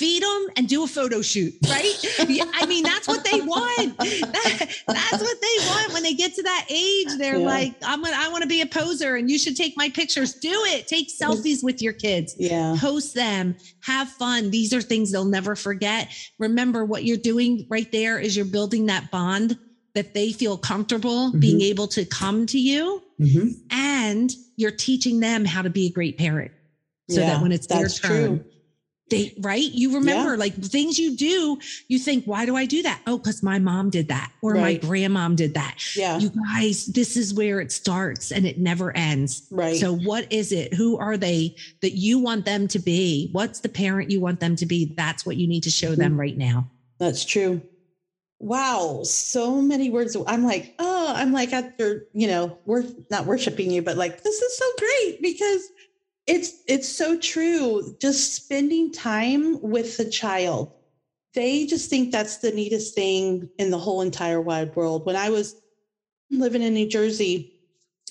feed 0.00 0.22
them 0.22 0.46
and 0.56 0.66
do 0.66 0.82
a 0.82 0.86
photo 0.86 1.20
shoot, 1.20 1.54
right? 1.68 2.04
I 2.18 2.64
mean, 2.66 2.84
that's 2.84 3.06
what 3.06 3.22
they 3.22 3.42
want. 3.42 3.98
That, 3.98 4.74
that's 4.86 5.22
what 5.22 5.40
they 5.42 5.66
want 5.66 5.92
when 5.92 6.02
they 6.02 6.14
get 6.14 6.34
to 6.36 6.42
that 6.42 6.66
age. 6.70 7.08
They're 7.18 7.36
yeah. 7.36 7.46
like, 7.46 7.74
I'm 7.84 8.02
gonna, 8.02 8.16
I 8.18 8.30
want 8.30 8.40
to 8.42 8.48
be 8.48 8.62
a 8.62 8.66
poser 8.66 9.16
and 9.16 9.30
you 9.30 9.38
should 9.38 9.56
take 9.56 9.76
my 9.76 9.90
pictures. 9.90 10.32
Do 10.32 10.52
it. 10.68 10.88
Take 10.88 11.10
selfies 11.10 11.62
with 11.62 11.82
your 11.82 11.92
kids. 11.92 12.34
Yeah. 12.38 12.76
Post 12.78 13.14
them. 13.14 13.56
Have 13.82 14.08
fun. 14.08 14.50
These 14.50 14.72
are 14.72 14.80
things 14.80 15.12
they'll 15.12 15.26
never 15.26 15.54
forget. 15.54 16.08
Remember 16.38 16.86
what 16.86 17.04
you're 17.04 17.18
doing 17.18 17.66
right 17.68 17.90
there 17.92 18.18
is 18.18 18.34
you're 18.34 18.46
building 18.46 18.86
that 18.86 19.10
bond 19.10 19.58
that 19.94 20.14
they 20.14 20.32
feel 20.32 20.56
comfortable 20.56 21.28
mm-hmm. 21.28 21.40
being 21.40 21.60
able 21.60 21.88
to 21.88 22.06
come 22.06 22.46
to 22.46 22.58
you 22.58 23.02
mm-hmm. 23.20 23.48
and 23.70 24.32
you're 24.56 24.70
teaching 24.70 25.20
them 25.20 25.44
how 25.44 25.60
to 25.60 25.68
be 25.68 25.88
a 25.88 25.92
great 25.92 26.16
parent 26.16 26.52
so 27.10 27.20
yeah, 27.20 27.34
that 27.34 27.42
when 27.42 27.50
it's 27.52 27.66
their 27.66 27.88
turn, 27.88 28.38
true 28.38 28.49
they 29.10 29.34
right? 29.40 29.62
You 29.62 29.94
remember 29.94 30.30
yeah. 30.32 30.38
like 30.38 30.54
things 30.54 30.98
you 30.98 31.16
do 31.16 31.58
you 31.88 31.98
think 31.98 32.24
why 32.24 32.46
do 32.46 32.56
i 32.56 32.66
do 32.66 32.82
that? 32.82 33.00
Oh 33.06 33.18
because 33.18 33.42
my 33.42 33.58
mom 33.58 33.90
did 33.90 34.08
that 34.08 34.32
or 34.42 34.54
right. 34.54 34.82
my 34.82 34.88
grandmom 34.88 35.36
did 35.36 35.54
that. 35.54 35.76
Yeah. 35.96 36.18
You 36.18 36.30
guys 36.30 36.86
this 36.86 37.16
is 37.16 37.34
where 37.34 37.60
it 37.60 37.72
starts 37.72 38.30
and 38.32 38.46
it 38.46 38.58
never 38.58 38.96
ends. 38.96 39.46
Right. 39.50 39.76
So 39.76 39.94
what 39.94 40.32
is 40.32 40.52
it? 40.52 40.74
Who 40.74 40.98
are 40.98 41.16
they 41.16 41.56
that 41.82 41.92
you 41.92 42.18
want 42.18 42.44
them 42.44 42.68
to 42.68 42.78
be? 42.78 43.28
What's 43.32 43.60
the 43.60 43.68
parent 43.68 44.10
you 44.10 44.20
want 44.20 44.40
them 44.40 44.56
to 44.56 44.66
be? 44.66 44.94
That's 44.96 45.26
what 45.26 45.36
you 45.36 45.46
need 45.46 45.62
to 45.64 45.70
show 45.70 45.92
mm-hmm. 45.92 46.00
them 46.00 46.20
right 46.20 46.36
now. 46.36 46.70
That's 46.98 47.24
true. 47.24 47.62
Wow. 48.38 49.02
So 49.04 49.60
many 49.60 49.90
words. 49.90 50.16
I'm 50.26 50.44
like 50.44 50.74
oh 50.78 51.12
i'm 51.16 51.32
like 51.32 51.52
after 51.52 52.06
you 52.12 52.26
know 52.26 52.58
we're 52.66 52.84
not 53.10 53.26
worshiping 53.26 53.70
you 53.70 53.82
but 53.82 53.96
like 53.96 54.22
this 54.22 54.40
is 54.40 54.58
so 54.58 54.64
great 54.78 55.22
because 55.22 55.70
it's 56.30 56.62
it's 56.68 56.88
so 56.88 57.18
true. 57.18 57.96
Just 58.00 58.34
spending 58.34 58.92
time 58.92 59.60
with 59.60 59.96
the 59.96 60.08
child. 60.08 60.72
They 61.34 61.66
just 61.66 61.90
think 61.90 62.12
that's 62.12 62.36
the 62.36 62.52
neatest 62.52 62.94
thing 62.94 63.50
in 63.58 63.70
the 63.70 63.78
whole 63.78 64.00
entire 64.00 64.40
wide 64.40 64.74
world. 64.76 65.06
When 65.06 65.16
I 65.16 65.30
was 65.30 65.60
living 66.30 66.62
in 66.62 66.74
New 66.74 66.88
Jersey, 66.88 67.52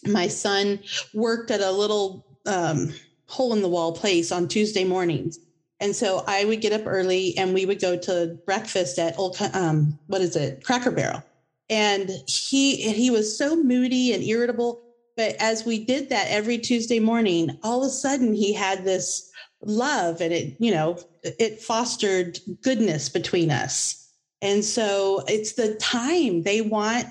my 0.05 0.27
son 0.27 0.79
worked 1.13 1.49
at 1.49 1.61
a 1.61 1.71
little 1.71 2.39
um, 2.45 2.93
hole 3.27 3.53
in 3.53 3.61
the 3.61 3.69
wall 3.69 3.93
place 3.93 4.33
on 4.33 4.49
Tuesday 4.49 4.83
mornings. 4.83 5.39
And 5.79 5.95
so 5.95 6.25
I 6.27 6.43
would 6.43 6.59
get 6.59 6.73
up 6.73 6.85
early 6.85 7.37
and 7.37 7.53
we 7.53 7.65
would 7.65 7.79
go 7.79 7.97
to 7.97 8.37
breakfast 8.45 8.99
at 8.99 9.17
old 9.17 9.37
um, 9.53 9.97
what 10.07 10.19
is 10.19 10.35
it? 10.35 10.65
Cracker 10.65 10.91
Barrel. 10.91 11.23
And 11.69 12.09
he 12.27 12.91
he 12.91 13.11
was 13.11 13.37
so 13.37 13.55
moody 13.55 14.13
and 14.13 14.23
irritable 14.23 14.88
but 15.19 15.35
as 15.41 15.65
we 15.65 15.83
did 15.83 16.07
that 16.11 16.27
every 16.29 16.57
Tuesday 16.57 16.97
morning, 16.97 17.59
all 17.61 17.81
of 17.83 17.87
a 17.87 17.91
sudden 17.91 18.33
he 18.33 18.53
had 18.53 18.85
this 18.85 19.29
love 19.61 20.21
and 20.21 20.31
it, 20.31 20.55
you 20.61 20.71
know, 20.71 20.97
it 21.23 21.61
fostered 21.61 22.39
goodness 22.61 23.09
between 23.09 23.51
us. 23.51 24.13
And 24.41 24.63
so 24.63 25.21
it's 25.27 25.53
the 25.53 25.75
time 25.75 26.43
they 26.43 26.61
want 26.61 27.07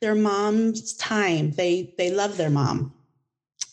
their 0.00 0.14
mom's 0.14 0.94
time. 0.94 1.50
They 1.50 1.92
they 1.98 2.10
love 2.10 2.38
their 2.38 2.48
mom. 2.48 2.94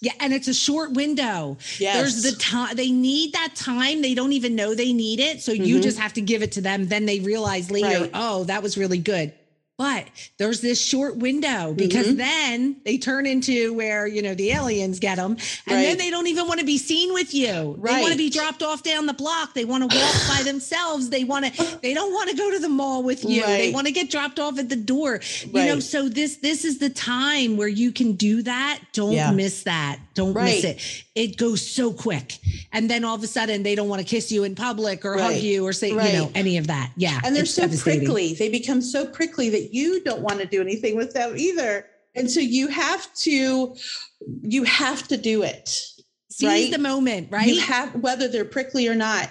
Yeah, 0.01 0.13
and 0.19 0.33
it's 0.33 0.49
a 0.49 0.53
short 0.53 0.91
window. 0.91 1.57
Yes. 1.79 1.95
There's 1.95 2.23
the 2.23 2.37
time 2.37 2.75
they 2.75 2.91
need 2.91 3.31
that 3.35 3.55
time. 3.55 4.01
They 4.01 4.15
don't 4.15 4.33
even 4.33 4.53
know 4.53 4.75
they 4.75 4.91
need 4.91 5.21
it. 5.21 5.41
So 5.41 5.53
you 5.53 5.77
Mhm. 5.77 5.83
just 5.83 5.97
have 5.97 6.11
to 6.13 6.21
give 6.21 6.43
it 6.43 6.51
to 6.53 6.61
them. 6.61 6.89
Then 6.89 7.05
they 7.05 7.21
realize 7.21 7.71
later, 7.71 8.01
Right. 8.01 8.11
oh, 8.13 8.43
that 8.45 8.61
was 8.63 8.77
really 8.77 8.97
good. 8.97 9.31
But 9.81 10.05
there's 10.37 10.61
this 10.61 10.79
short 10.79 11.17
window 11.17 11.73
because 11.73 12.05
Mhm. 12.09 12.17
then 12.17 12.75
they 12.85 12.99
turn 12.99 13.25
into 13.25 13.73
where, 13.73 14.05
you 14.05 14.21
know, 14.21 14.35
the 14.35 14.51
aliens 14.51 14.99
get 14.99 15.15
them. 15.15 15.37
And 15.65 15.75
Right. 15.75 15.81
then 15.85 15.97
they 15.97 16.11
don't 16.11 16.27
even 16.27 16.47
want 16.47 16.59
to 16.59 16.65
be 16.67 16.77
seen 16.77 17.13
with 17.13 17.33
you. 17.33 17.79
They 17.83 17.99
want 17.99 18.11
to 18.11 18.17
be 18.17 18.29
dropped 18.29 18.61
off 18.61 18.83
down 18.83 19.07
the 19.07 19.13
block. 19.13 19.55
They 19.55 19.65
want 19.65 19.89
to 19.89 19.97
walk 19.97 20.15
by 20.27 20.43
themselves. 20.51 21.09
They 21.09 21.23
want 21.23 21.45
to, 21.55 21.79
they 21.81 21.95
don't 21.95 22.13
want 22.13 22.29
to 22.29 22.35
go 22.35 22.51
to 22.51 22.59
the 22.59 22.69
mall 22.69 23.01
with 23.01 23.25
you. 23.25 23.43
They 23.43 23.71
want 23.71 23.87
to 23.87 23.91
get 23.91 24.11
dropped 24.11 24.39
off 24.39 24.59
at 24.59 24.69
the 24.69 24.75
door. 24.75 25.19
You 25.51 25.65
know, 25.65 25.79
so 25.79 26.07
this, 26.07 26.35
this 26.35 26.63
is 26.63 26.77
the 26.77 26.91
time 26.91 27.57
where 27.57 27.67
you 27.67 27.91
can 27.91 28.11
do 28.13 28.43
that. 28.43 28.81
Don't 28.93 29.13
Yeah. 29.13 29.31
miss 29.31 29.63
that. 29.63 29.97
Don't 30.13 30.33
Right. 30.33 30.53
miss 30.57 30.63
it. 30.63 30.79
It 31.15 31.37
goes 31.37 31.65
so 31.65 31.91
quick. 31.91 32.37
And 32.71 32.87
then 32.87 33.03
all 33.03 33.15
of 33.15 33.23
a 33.23 33.27
sudden 33.27 33.63
they 33.63 33.73
don't 33.73 33.89
want 33.89 33.99
to 34.01 34.07
kiss 34.07 34.31
you 34.31 34.43
in 34.43 34.53
public 34.53 35.03
or 35.05 35.13
Right. 35.13 35.33
hug 35.33 35.41
you 35.41 35.65
or 35.65 35.73
say, 35.73 35.91
Right. 35.91 36.13
you 36.13 36.19
know, 36.19 36.31
any 36.35 36.57
of 36.57 36.67
that. 36.67 36.91
Yeah. 36.97 37.19
and 37.23 37.35
they're 37.35 37.45
so 37.47 37.67
prickly. 37.67 38.35
They 38.37 38.49
become 38.49 38.81
so 38.81 39.05
prickly 39.05 39.49
that 39.49 39.70
you 39.73 40.03
don't 40.03 40.21
want 40.21 40.39
to 40.39 40.45
do 40.45 40.61
anything 40.61 40.95
with 40.95 41.13
them 41.13 41.35
either. 41.37 41.85
And 42.15 42.29
so 42.29 42.39
you 42.39 42.67
have 42.67 43.13
to, 43.15 43.75
you 44.41 44.63
have 44.63 45.07
to 45.07 45.17
do 45.17 45.43
it. 45.43 45.69
Seize 46.29 46.47
right? 46.47 46.71
the 46.71 46.77
moment, 46.77 47.29
right? 47.31 47.47
You 47.47 47.59
have, 47.61 47.93
whether 47.95 48.27
they're 48.27 48.45
prickly 48.45 48.87
or 48.87 48.95
not, 48.95 49.29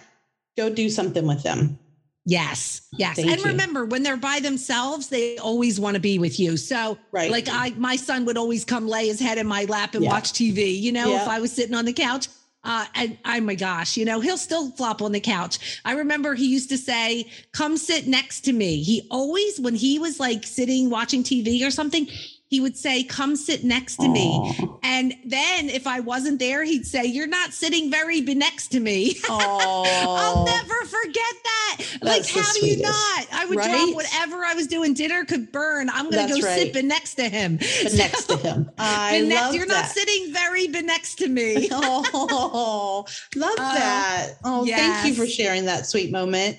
go 0.56 0.70
do 0.70 0.88
something 0.90 1.26
with 1.26 1.42
them. 1.42 1.78
yes. 2.26 2.82
Yes. 2.92 3.16
Thank 3.16 3.30
and 3.30 3.40
you. 3.40 3.46
remember, 3.46 3.84
when 3.86 4.02
they're 4.02 4.16
by 4.16 4.40
themselves, 4.40 5.08
they 5.08 5.38
always 5.38 5.78
want 5.80 5.94
to 5.94 6.00
be 6.00 6.18
with 6.18 6.38
you. 6.40 6.56
So 6.56 6.98
Right. 7.12 7.30
like 7.30 7.48
I 7.50 7.70
my 7.76 7.96
son 7.96 8.24
would 8.24 8.36
always 8.36 8.64
come 8.64 8.86
lay 8.88 9.06
his 9.06 9.20
head 9.20 9.38
in 9.38 9.46
my 9.46 9.64
lap 9.66 9.94
and 9.94 10.02
Yeah. 10.04 10.10
watch 10.10 10.32
TV, 10.32 10.78
you 10.78 10.92
know, 10.92 11.10
Yeah. 11.10 11.22
if 11.22 11.28
I 11.28 11.38
was 11.40 11.52
sitting 11.52 11.74
on 11.74 11.84
the 11.84 11.92
couch. 11.92 12.28
Uh, 12.62 12.84
and 12.94 13.18
oh 13.24 13.40
my 13.40 13.54
gosh, 13.54 13.96
you 13.96 14.04
know, 14.04 14.20
he'll 14.20 14.36
still 14.36 14.70
flop 14.72 15.00
on 15.00 15.12
the 15.12 15.20
couch. 15.20 15.80
I 15.84 15.92
remember 15.92 16.34
he 16.34 16.46
used 16.46 16.68
to 16.70 16.78
say, 16.78 17.30
come 17.52 17.76
sit 17.76 18.06
next 18.06 18.42
to 18.42 18.52
me. 18.52 18.82
He 18.82 19.06
always, 19.10 19.58
when 19.58 19.74
he 19.74 19.98
was 19.98 20.20
like 20.20 20.44
sitting 20.44 20.90
watching 20.90 21.22
TV 21.22 21.66
or 21.66 21.70
something, 21.70 22.06
he 22.50 22.60
would 22.60 22.76
say, 22.76 23.04
come 23.04 23.36
sit 23.36 23.62
next 23.62 23.96
to 23.98 24.08
me. 24.08 24.58
And 24.82 25.14
then 25.24 25.70
if 25.70 25.86
I 25.86 26.00
wasn't 26.00 26.40
there, 26.40 26.64
he'd 26.64 26.84
say, 26.84 27.04
you're 27.04 27.28
not 27.28 27.52
sitting 27.54 27.92
very 27.92 28.20
next 28.22 28.72
to 28.72 28.80
me. 28.80 29.16
I'll 29.30 30.44
never 30.44 30.74
forget 30.84 31.14
that. 31.44 31.76
like, 32.02 32.22
That's 32.22 32.34
the 32.34 32.40
how 32.40 32.52
do 32.54 32.66
you 32.66 32.82
not? 32.82 33.26
I 33.32 33.46
would 33.48 33.56
Right? 33.56 33.70
drop 33.70 33.94
whatever 33.94 34.44
I 34.44 34.54
was 34.54 34.66
doing. 34.66 34.94
Dinner 34.94 35.24
could 35.24 35.52
burn. 35.52 35.88
I'm 35.90 36.10
going 36.10 36.26
to 36.26 36.40
go 36.40 36.44
right. 36.44 36.72
sit 36.74 36.84
next 36.84 37.14
to 37.14 37.28
him. 37.28 37.58
But 37.84 37.94
next 37.96 38.24
to 38.24 38.36
him. 38.38 38.68
I 38.78 39.20
next- 39.20 39.40
love 39.42 39.54
you're 39.54 39.66
that. 39.66 39.82
not 39.82 39.86
sitting 39.86 40.32
very 40.32 40.66
next 40.66 41.18
to 41.18 41.28
me. 41.28 41.68
oh, 41.70 43.06
love 43.36 43.54
Uh, 43.58 43.74
that. 43.74 44.32
Oh, 44.42 44.66
thank 44.66 45.06
you 45.06 45.14
for 45.14 45.28
sharing 45.28 45.66
that 45.66 45.86
sweet 45.86 46.10
moment. 46.10 46.58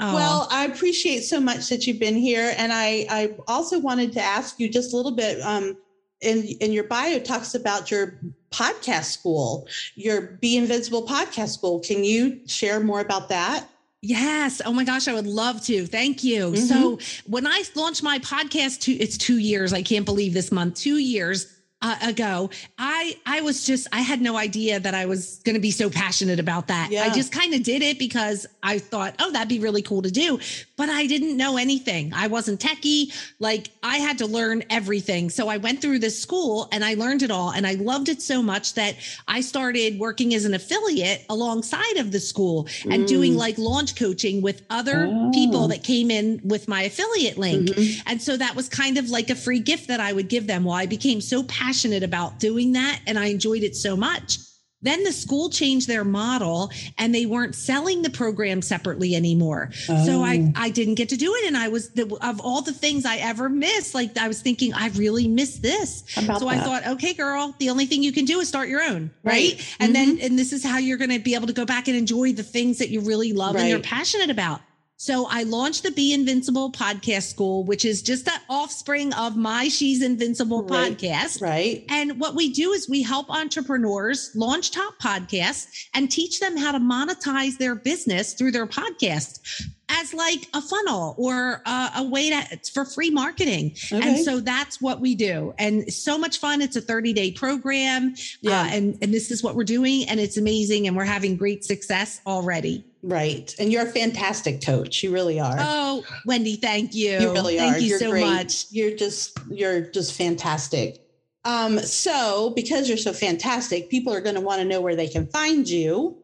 Oh, 0.00 0.14
Well, 0.14 0.48
I 0.50 0.64
appreciate 0.66 1.20
so 1.20 1.40
much 1.40 1.68
that 1.68 1.86
you've 1.86 2.00
been 2.00 2.16
here. 2.16 2.52
And 2.56 2.72
I, 2.72 3.06
I 3.10 3.34
also 3.46 3.78
wanted 3.78 4.12
to 4.14 4.20
ask 4.20 4.58
you 4.58 4.68
just 4.68 4.92
a 4.92 4.96
little 4.96 5.14
bit. 5.14 5.40
Um, 5.40 5.76
in, 6.20 6.44
in 6.60 6.72
your 6.72 6.84
bio 6.84 7.18
talks 7.18 7.54
about 7.54 7.90
your 7.90 8.18
podcast 8.50 9.04
school, 9.12 9.68
your 9.94 10.22
Be 10.40 10.56
Invincible 10.56 11.06
podcast 11.06 11.50
school. 11.50 11.80
Can 11.80 12.02
you 12.02 12.40
share 12.46 12.80
more 12.80 13.00
about 13.00 13.28
that? 13.28 13.68
Yes. 14.00 14.60
Oh 14.64 14.72
my 14.72 14.84
gosh, 14.84 15.06
I 15.08 15.12
would 15.14 15.26
love 15.26 15.62
to. 15.64 15.86
Thank 15.86 16.24
you. 16.24 16.52
Mhm. 16.52 16.58
So 16.68 16.98
when 17.26 17.46
I 17.46 17.62
launched 17.74 18.02
my 18.02 18.18
podcast, 18.20 18.80
two, 18.80 18.96
it's 19.00 19.16
two 19.18 19.38
years. 19.38 19.72
I 19.72 19.82
can't 19.82 20.04
believe 20.04 20.34
this 20.34 20.50
month. 20.52 20.76
Two 20.76 20.96
years 20.98 21.46
uh, 21.84 21.96
ago, 22.02 22.50
I 22.78 23.16
I 23.26 23.42
was 23.42 23.66
just 23.66 23.86
I 23.92 24.00
had 24.00 24.22
no 24.22 24.36
idea 24.36 24.80
that 24.80 24.94
I 24.94 25.04
was 25.04 25.40
going 25.44 25.54
to 25.54 25.60
be 25.60 25.70
so 25.70 25.90
passionate 25.90 26.40
about 26.40 26.68
that. 26.68 26.88
Yeah. 26.90 27.04
I 27.04 27.10
just 27.10 27.30
kind 27.30 27.52
of 27.52 27.62
did 27.62 27.82
it 27.82 27.98
because 27.98 28.46
I 28.62 28.78
thought, 28.78 29.14
oh, 29.20 29.30
that'd 29.30 29.48
be 29.48 29.58
really 29.58 29.82
cool 29.82 30.00
to 30.00 30.10
do, 30.10 30.40
but 30.76 30.88
I 30.88 31.06
didn't 31.06 31.36
know 31.36 31.56
anything. 31.56 32.12
I 32.14 32.26
wasn't 32.26 32.60
techie. 32.60 33.12
Like 33.38 33.70
I 33.82 33.98
had 33.98 34.18
to 34.18 34.26
learn 34.26 34.64
everything. 34.70 35.30
So 35.30 35.48
I 35.48 35.56
went 35.58 35.80
through 35.80 36.00
this 36.00 36.20
school 36.20 36.68
and 36.72 36.84
I 36.84 36.94
learned 36.94 37.22
it 37.22 37.30
all, 37.30 37.50
and 37.50 37.66
I 37.66 37.74
loved 37.74 38.08
it 38.08 38.20
so 38.22 38.42
much 38.42 38.74
that 38.74 38.96
I 39.28 39.40
started 39.40 39.98
working 39.98 40.34
as 40.34 40.44
an 40.44 40.54
affiliate 40.54 41.24
alongside 41.28 41.96
of 41.98 42.10
the 42.12 42.20
school 42.20 42.66
and 42.90 43.04
Mm. 43.04 43.06
doing 43.06 43.36
like 43.36 43.58
launch 43.58 43.94
coaching 43.96 44.42
with 44.42 44.62
other 44.70 45.08
Oh. 45.12 45.30
people 45.32 45.68
that 45.68 45.82
came 45.84 46.10
in 46.10 46.40
with 46.44 46.66
my 46.68 46.82
affiliate 46.82 47.38
link. 47.38 47.68
Mhm. 47.68 48.02
And 48.06 48.22
so 48.22 48.36
that 48.36 48.56
was 48.56 48.68
kind 48.68 48.98
of 48.98 49.10
like 49.10 49.30
a 49.30 49.34
free 49.34 49.60
gift 49.60 49.88
that 49.88 50.00
I 50.00 50.12
would 50.12 50.28
give 50.28 50.46
them. 50.46 50.64
Well, 50.64 50.74
I 50.74 50.86
became 50.86 51.20
so 51.20 51.42
passionate 51.44 52.02
about 52.02 52.40
doing 52.40 52.72
that 52.72 53.00
and 53.06 53.18
I 53.18 53.26
enjoyed 53.26 53.62
it 53.62 53.76
so 53.76 53.96
much. 53.96 54.38
Then 54.84 55.02
the 55.02 55.12
school 55.12 55.50
changed 55.50 55.88
their 55.88 56.04
model 56.04 56.70
and 56.98 57.14
they 57.14 57.26
weren't 57.26 57.54
selling 57.54 58.02
the 58.02 58.10
program 58.10 58.62
separately 58.62 59.14
anymore. 59.16 59.70
So 59.86 60.22
I 60.22 60.34
Oh. 60.34 60.52
I 60.56 60.70
didn't 60.70 60.94
get 60.96 61.08
to 61.10 61.16
do 61.16 61.34
it 61.34 61.46
and 61.46 61.56
I 61.56 61.68
was 61.68 61.90
the, 61.90 62.06
of 62.20 62.40
all 62.40 62.60
the 62.60 62.72
things 62.72 63.04
I 63.06 63.16
ever 63.16 63.48
missed 63.48 63.94
like 63.94 64.16
I 64.18 64.28
was 64.28 64.40
thinking 64.42 64.74
I 64.74 64.88
really 64.88 65.28
missed 65.28 65.62
this. 65.62 66.04
About 66.16 66.40
So 66.40 66.48
I 66.48 66.58
thought, 66.58 66.86
okay, 66.86 67.14
girl, 67.14 67.54
the 67.58 67.70
only 67.70 67.86
thing 67.86 68.02
you 68.02 68.12
can 68.12 68.24
do 68.24 68.40
is 68.40 68.48
start 68.48 68.68
your 68.68 68.82
own, 68.82 69.10
right? 69.22 69.32
Right. 69.32 69.56
Mm-hmm. 69.56 69.82
And 69.82 69.94
then, 69.94 70.18
and 70.20 70.38
this 70.38 70.52
is 70.52 70.64
how 70.64 70.78
you're 70.78 70.98
going 70.98 71.10
to 71.10 71.18
be 71.18 71.34
able 71.34 71.46
to 71.46 71.52
go 71.52 71.64
back 71.64 71.88
and 71.88 71.96
enjoy 71.96 72.32
the 72.32 72.42
things 72.42 72.78
that 72.78 72.90
you 72.90 73.00
really 73.00 73.32
love 73.32 73.56
and 73.56 73.68
you're 73.68 73.80
passionate 73.80 74.30
about. 74.30 74.60
So 74.96 75.26
I 75.28 75.42
launched 75.42 75.82
the 75.82 75.90
Be 75.90 76.14
Invincible 76.14 76.70
podcast 76.70 77.24
school, 77.28 77.64
which 77.64 77.84
is 77.84 78.00
just 78.00 78.28
an 78.28 78.40
offspring 78.48 79.12
of 79.14 79.36
my 79.36 79.68
She's 79.68 80.02
Invincible 80.02 80.62
Right. 80.64 80.96
podcast. 80.96 81.42
right. 81.42 81.84
And 81.88 82.18
what 82.20 82.34
we 82.36 82.52
do 82.52 82.72
is 82.72 82.88
we 82.88 83.02
help 83.02 83.28
entrepreneurs 83.28 84.30
launch 84.34 84.70
top 84.70 84.94
podcasts 85.02 85.66
and 85.94 86.10
teach 86.10 86.38
them 86.40 86.56
how 86.56 86.72
to 86.72 86.78
monetize 86.78 87.58
their 87.58 87.74
business 87.74 88.34
through 88.34 88.52
their 88.52 88.66
podcast 88.68 89.40
as 89.88 90.14
like 90.14 90.48
a 90.54 90.60
funnel 90.60 91.14
or 91.18 91.62
a, 91.66 91.90
a 91.96 92.08
way 92.08 92.30
to 92.30 92.58
for 92.72 92.84
free 92.84 93.10
marketing. 93.10 93.76
Okay. 93.92 94.06
And 94.06 94.24
so 94.24 94.40
that's 94.40 94.80
what 94.80 95.00
we 95.00 95.14
do. 95.14 95.54
And 95.58 95.92
so 95.92 96.18
much 96.18 96.38
fun. 96.38 96.60
It's 96.60 96.76
a 96.76 96.80
30 96.80 97.12
day 97.12 97.32
program. 97.32 98.14
Yeah. 98.40 98.62
Uh, 98.62 98.64
and, 98.66 98.98
and 99.02 99.12
this 99.12 99.30
is 99.30 99.42
what 99.42 99.54
we're 99.54 99.64
doing. 99.64 100.08
And 100.08 100.20
it's 100.20 100.36
amazing. 100.36 100.86
And 100.86 100.96
we're 100.96 101.04
having 101.04 101.36
great 101.36 101.64
success 101.64 102.20
already. 102.26 102.84
Right. 103.02 103.54
And 103.58 103.70
you're 103.70 103.82
a 103.82 103.90
fantastic 103.90 104.64
coach. 104.64 105.02
You 105.02 105.12
really 105.12 105.38
are. 105.38 105.56
Oh, 105.58 106.04
Wendy, 106.24 106.56
thank 106.56 106.94
you. 106.94 107.20
You 107.20 107.32
really 107.32 107.58
thank 107.58 107.76
are. 107.76 107.78
you 107.78 107.88
You're 107.88 107.98
so 107.98 108.10
great. 108.10 108.24
much. 108.24 108.66
You're 108.70 108.96
just 108.96 109.38
you're 109.50 109.82
just 109.82 110.14
fantastic. 110.14 111.03
Um, 111.44 111.78
so 111.78 112.52
because 112.56 112.88
you're 112.88 112.96
so 112.96 113.12
fantastic, 113.12 113.90
people 113.90 114.12
are 114.14 114.20
going 114.20 114.34
to 114.34 114.40
want 114.40 114.60
to 114.60 114.64
know 114.64 114.80
where 114.80 114.96
they 114.96 115.08
can 115.08 115.26
find 115.26 115.68
you, 115.68 116.16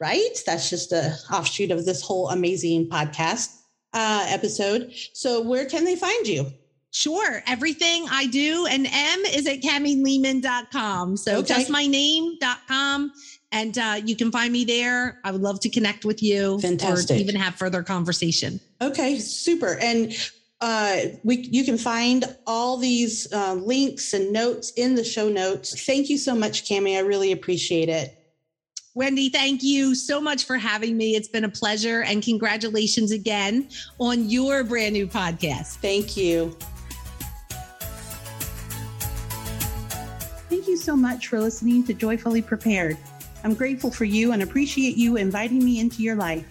right? 0.00 0.40
That's 0.46 0.70
just 0.70 0.92
a 0.92 1.16
offshoot 1.32 1.70
of 1.72 1.84
this 1.84 2.00
whole 2.02 2.28
amazing 2.30 2.88
podcast 2.88 3.48
uh, 3.92 4.24
episode. 4.28 4.92
So 5.14 5.40
where 5.42 5.66
can 5.66 5.84
they 5.84 5.96
find 5.96 6.26
you? 6.28 6.46
Sure. 6.92 7.42
Everything 7.46 8.06
I 8.10 8.26
do 8.26 8.66
and 8.66 8.86
M 8.90 9.20
is 9.26 9.46
at 9.46 9.60
CamiLehman.com. 9.60 11.16
So 11.16 11.38
Okay. 11.38 11.54
just 11.54 11.70
my 11.70 11.86
name.com. 11.86 13.12
And 13.50 13.76
uh, 13.78 14.00
you 14.04 14.14
can 14.14 14.30
find 14.30 14.52
me 14.52 14.64
there. 14.64 15.18
I 15.24 15.30
would 15.32 15.40
love 15.40 15.60
to 15.60 15.70
connect 15.70 16.04
with 16.04 16.22
you 16.22 16.60
Fantastic. 16.60 17.16
or 17.16 17.20
even 17.20 17.34
have 17.36 17.54
further 17.56 17.82
conversation. 17.82 18.60
Okay, 18.80 19.18
super. 19.18 19.78
And 19.80 20.12
uh, 20.60 21.00
we 21.22 21.48
you 21.50 21.64
can 21.64 21.78
find 21.78 22.24
all 22.46 22.76
these 22.76 23.32
uh, 23.32 23.54
links 23.54 24.12
and 24.12 24.32
notes 24.32 24.72
in 24.76 24.94
the 24.94 25.04
show 25.04 25.28
notes. 25.28 25.84
Thank 25.84 26.08
you 26.10 26.18
so 26.18 26.34
much, 26.34 26.64
Cami. 26.64 26.96
I 26.96 27.00
really 27.00 27.32
appreciate 27.32 27.88
it. 27.88 28.14
Wendy, 28.94 29.28
thank 29.28 29.62
you 29.62 29.94
so 29.94 30.20
much 30.20 30.44
for 30.44 30.56
having 30.56 30.96
me. 30.96 31.14
It's 31.14 31.28
been 31.28 31.44
a 31.44 31.48
pleasure. 31.48 32.02
And 32.02 32.20
congratulations 32.20 33.12
again 33.12 33.68
on 34.00 34.28
your 34.28 34.64
brand 34.64 34.94
new 34.94 35.06
podcast. 35.06 35.76
Thank 35.76 36.16
you. 36.16 36.56
Thank 40.48 40.66
you 40.66 40.76
so 40.76 40.96
much 40.96 41.28
for 41.28 41.38
listening 41.38 41.84
to 41.84 41.94
Joyfully 41.94 42.42
Prepared. 42.42 42.96
I'm 43.44 43.54
grateful 43.54 43.92
for 43.92 44.04
you 44.04 44.32
and 44.32 44.42
appreciate 44.42 44.96
you 44.96 45.16
inviting 45.16 45.64
me 45.64 45.78
into 45.78 46.02
your 46.02 46.16
life. 46.16 46.44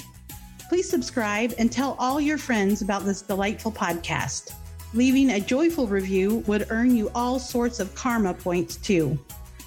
Please 0.70 0.90
subscribe 0.90 1.54
and 1.58 1.72
tell 1.72 1.96
all 1.98 2.20
your 2.20 2.38
friends 2.38 2.82
about 2.82 3.06
this 3.06 3.22
delightful 3.22 3.72
podcast. 3.72 4.52
Leaving 4.94 5.30
a 5.32 5.40
joyful 5.40 5.88
review 5.88 6.44
would 6.48 6.68
earn 6.70 6.94
you 6.96 7.10
all 7.16 7.40
sorts 7.40 7.80
of 7.80 7.96
karma 7.96 8.34
points 8.34 8.76
too. 8.78 9.18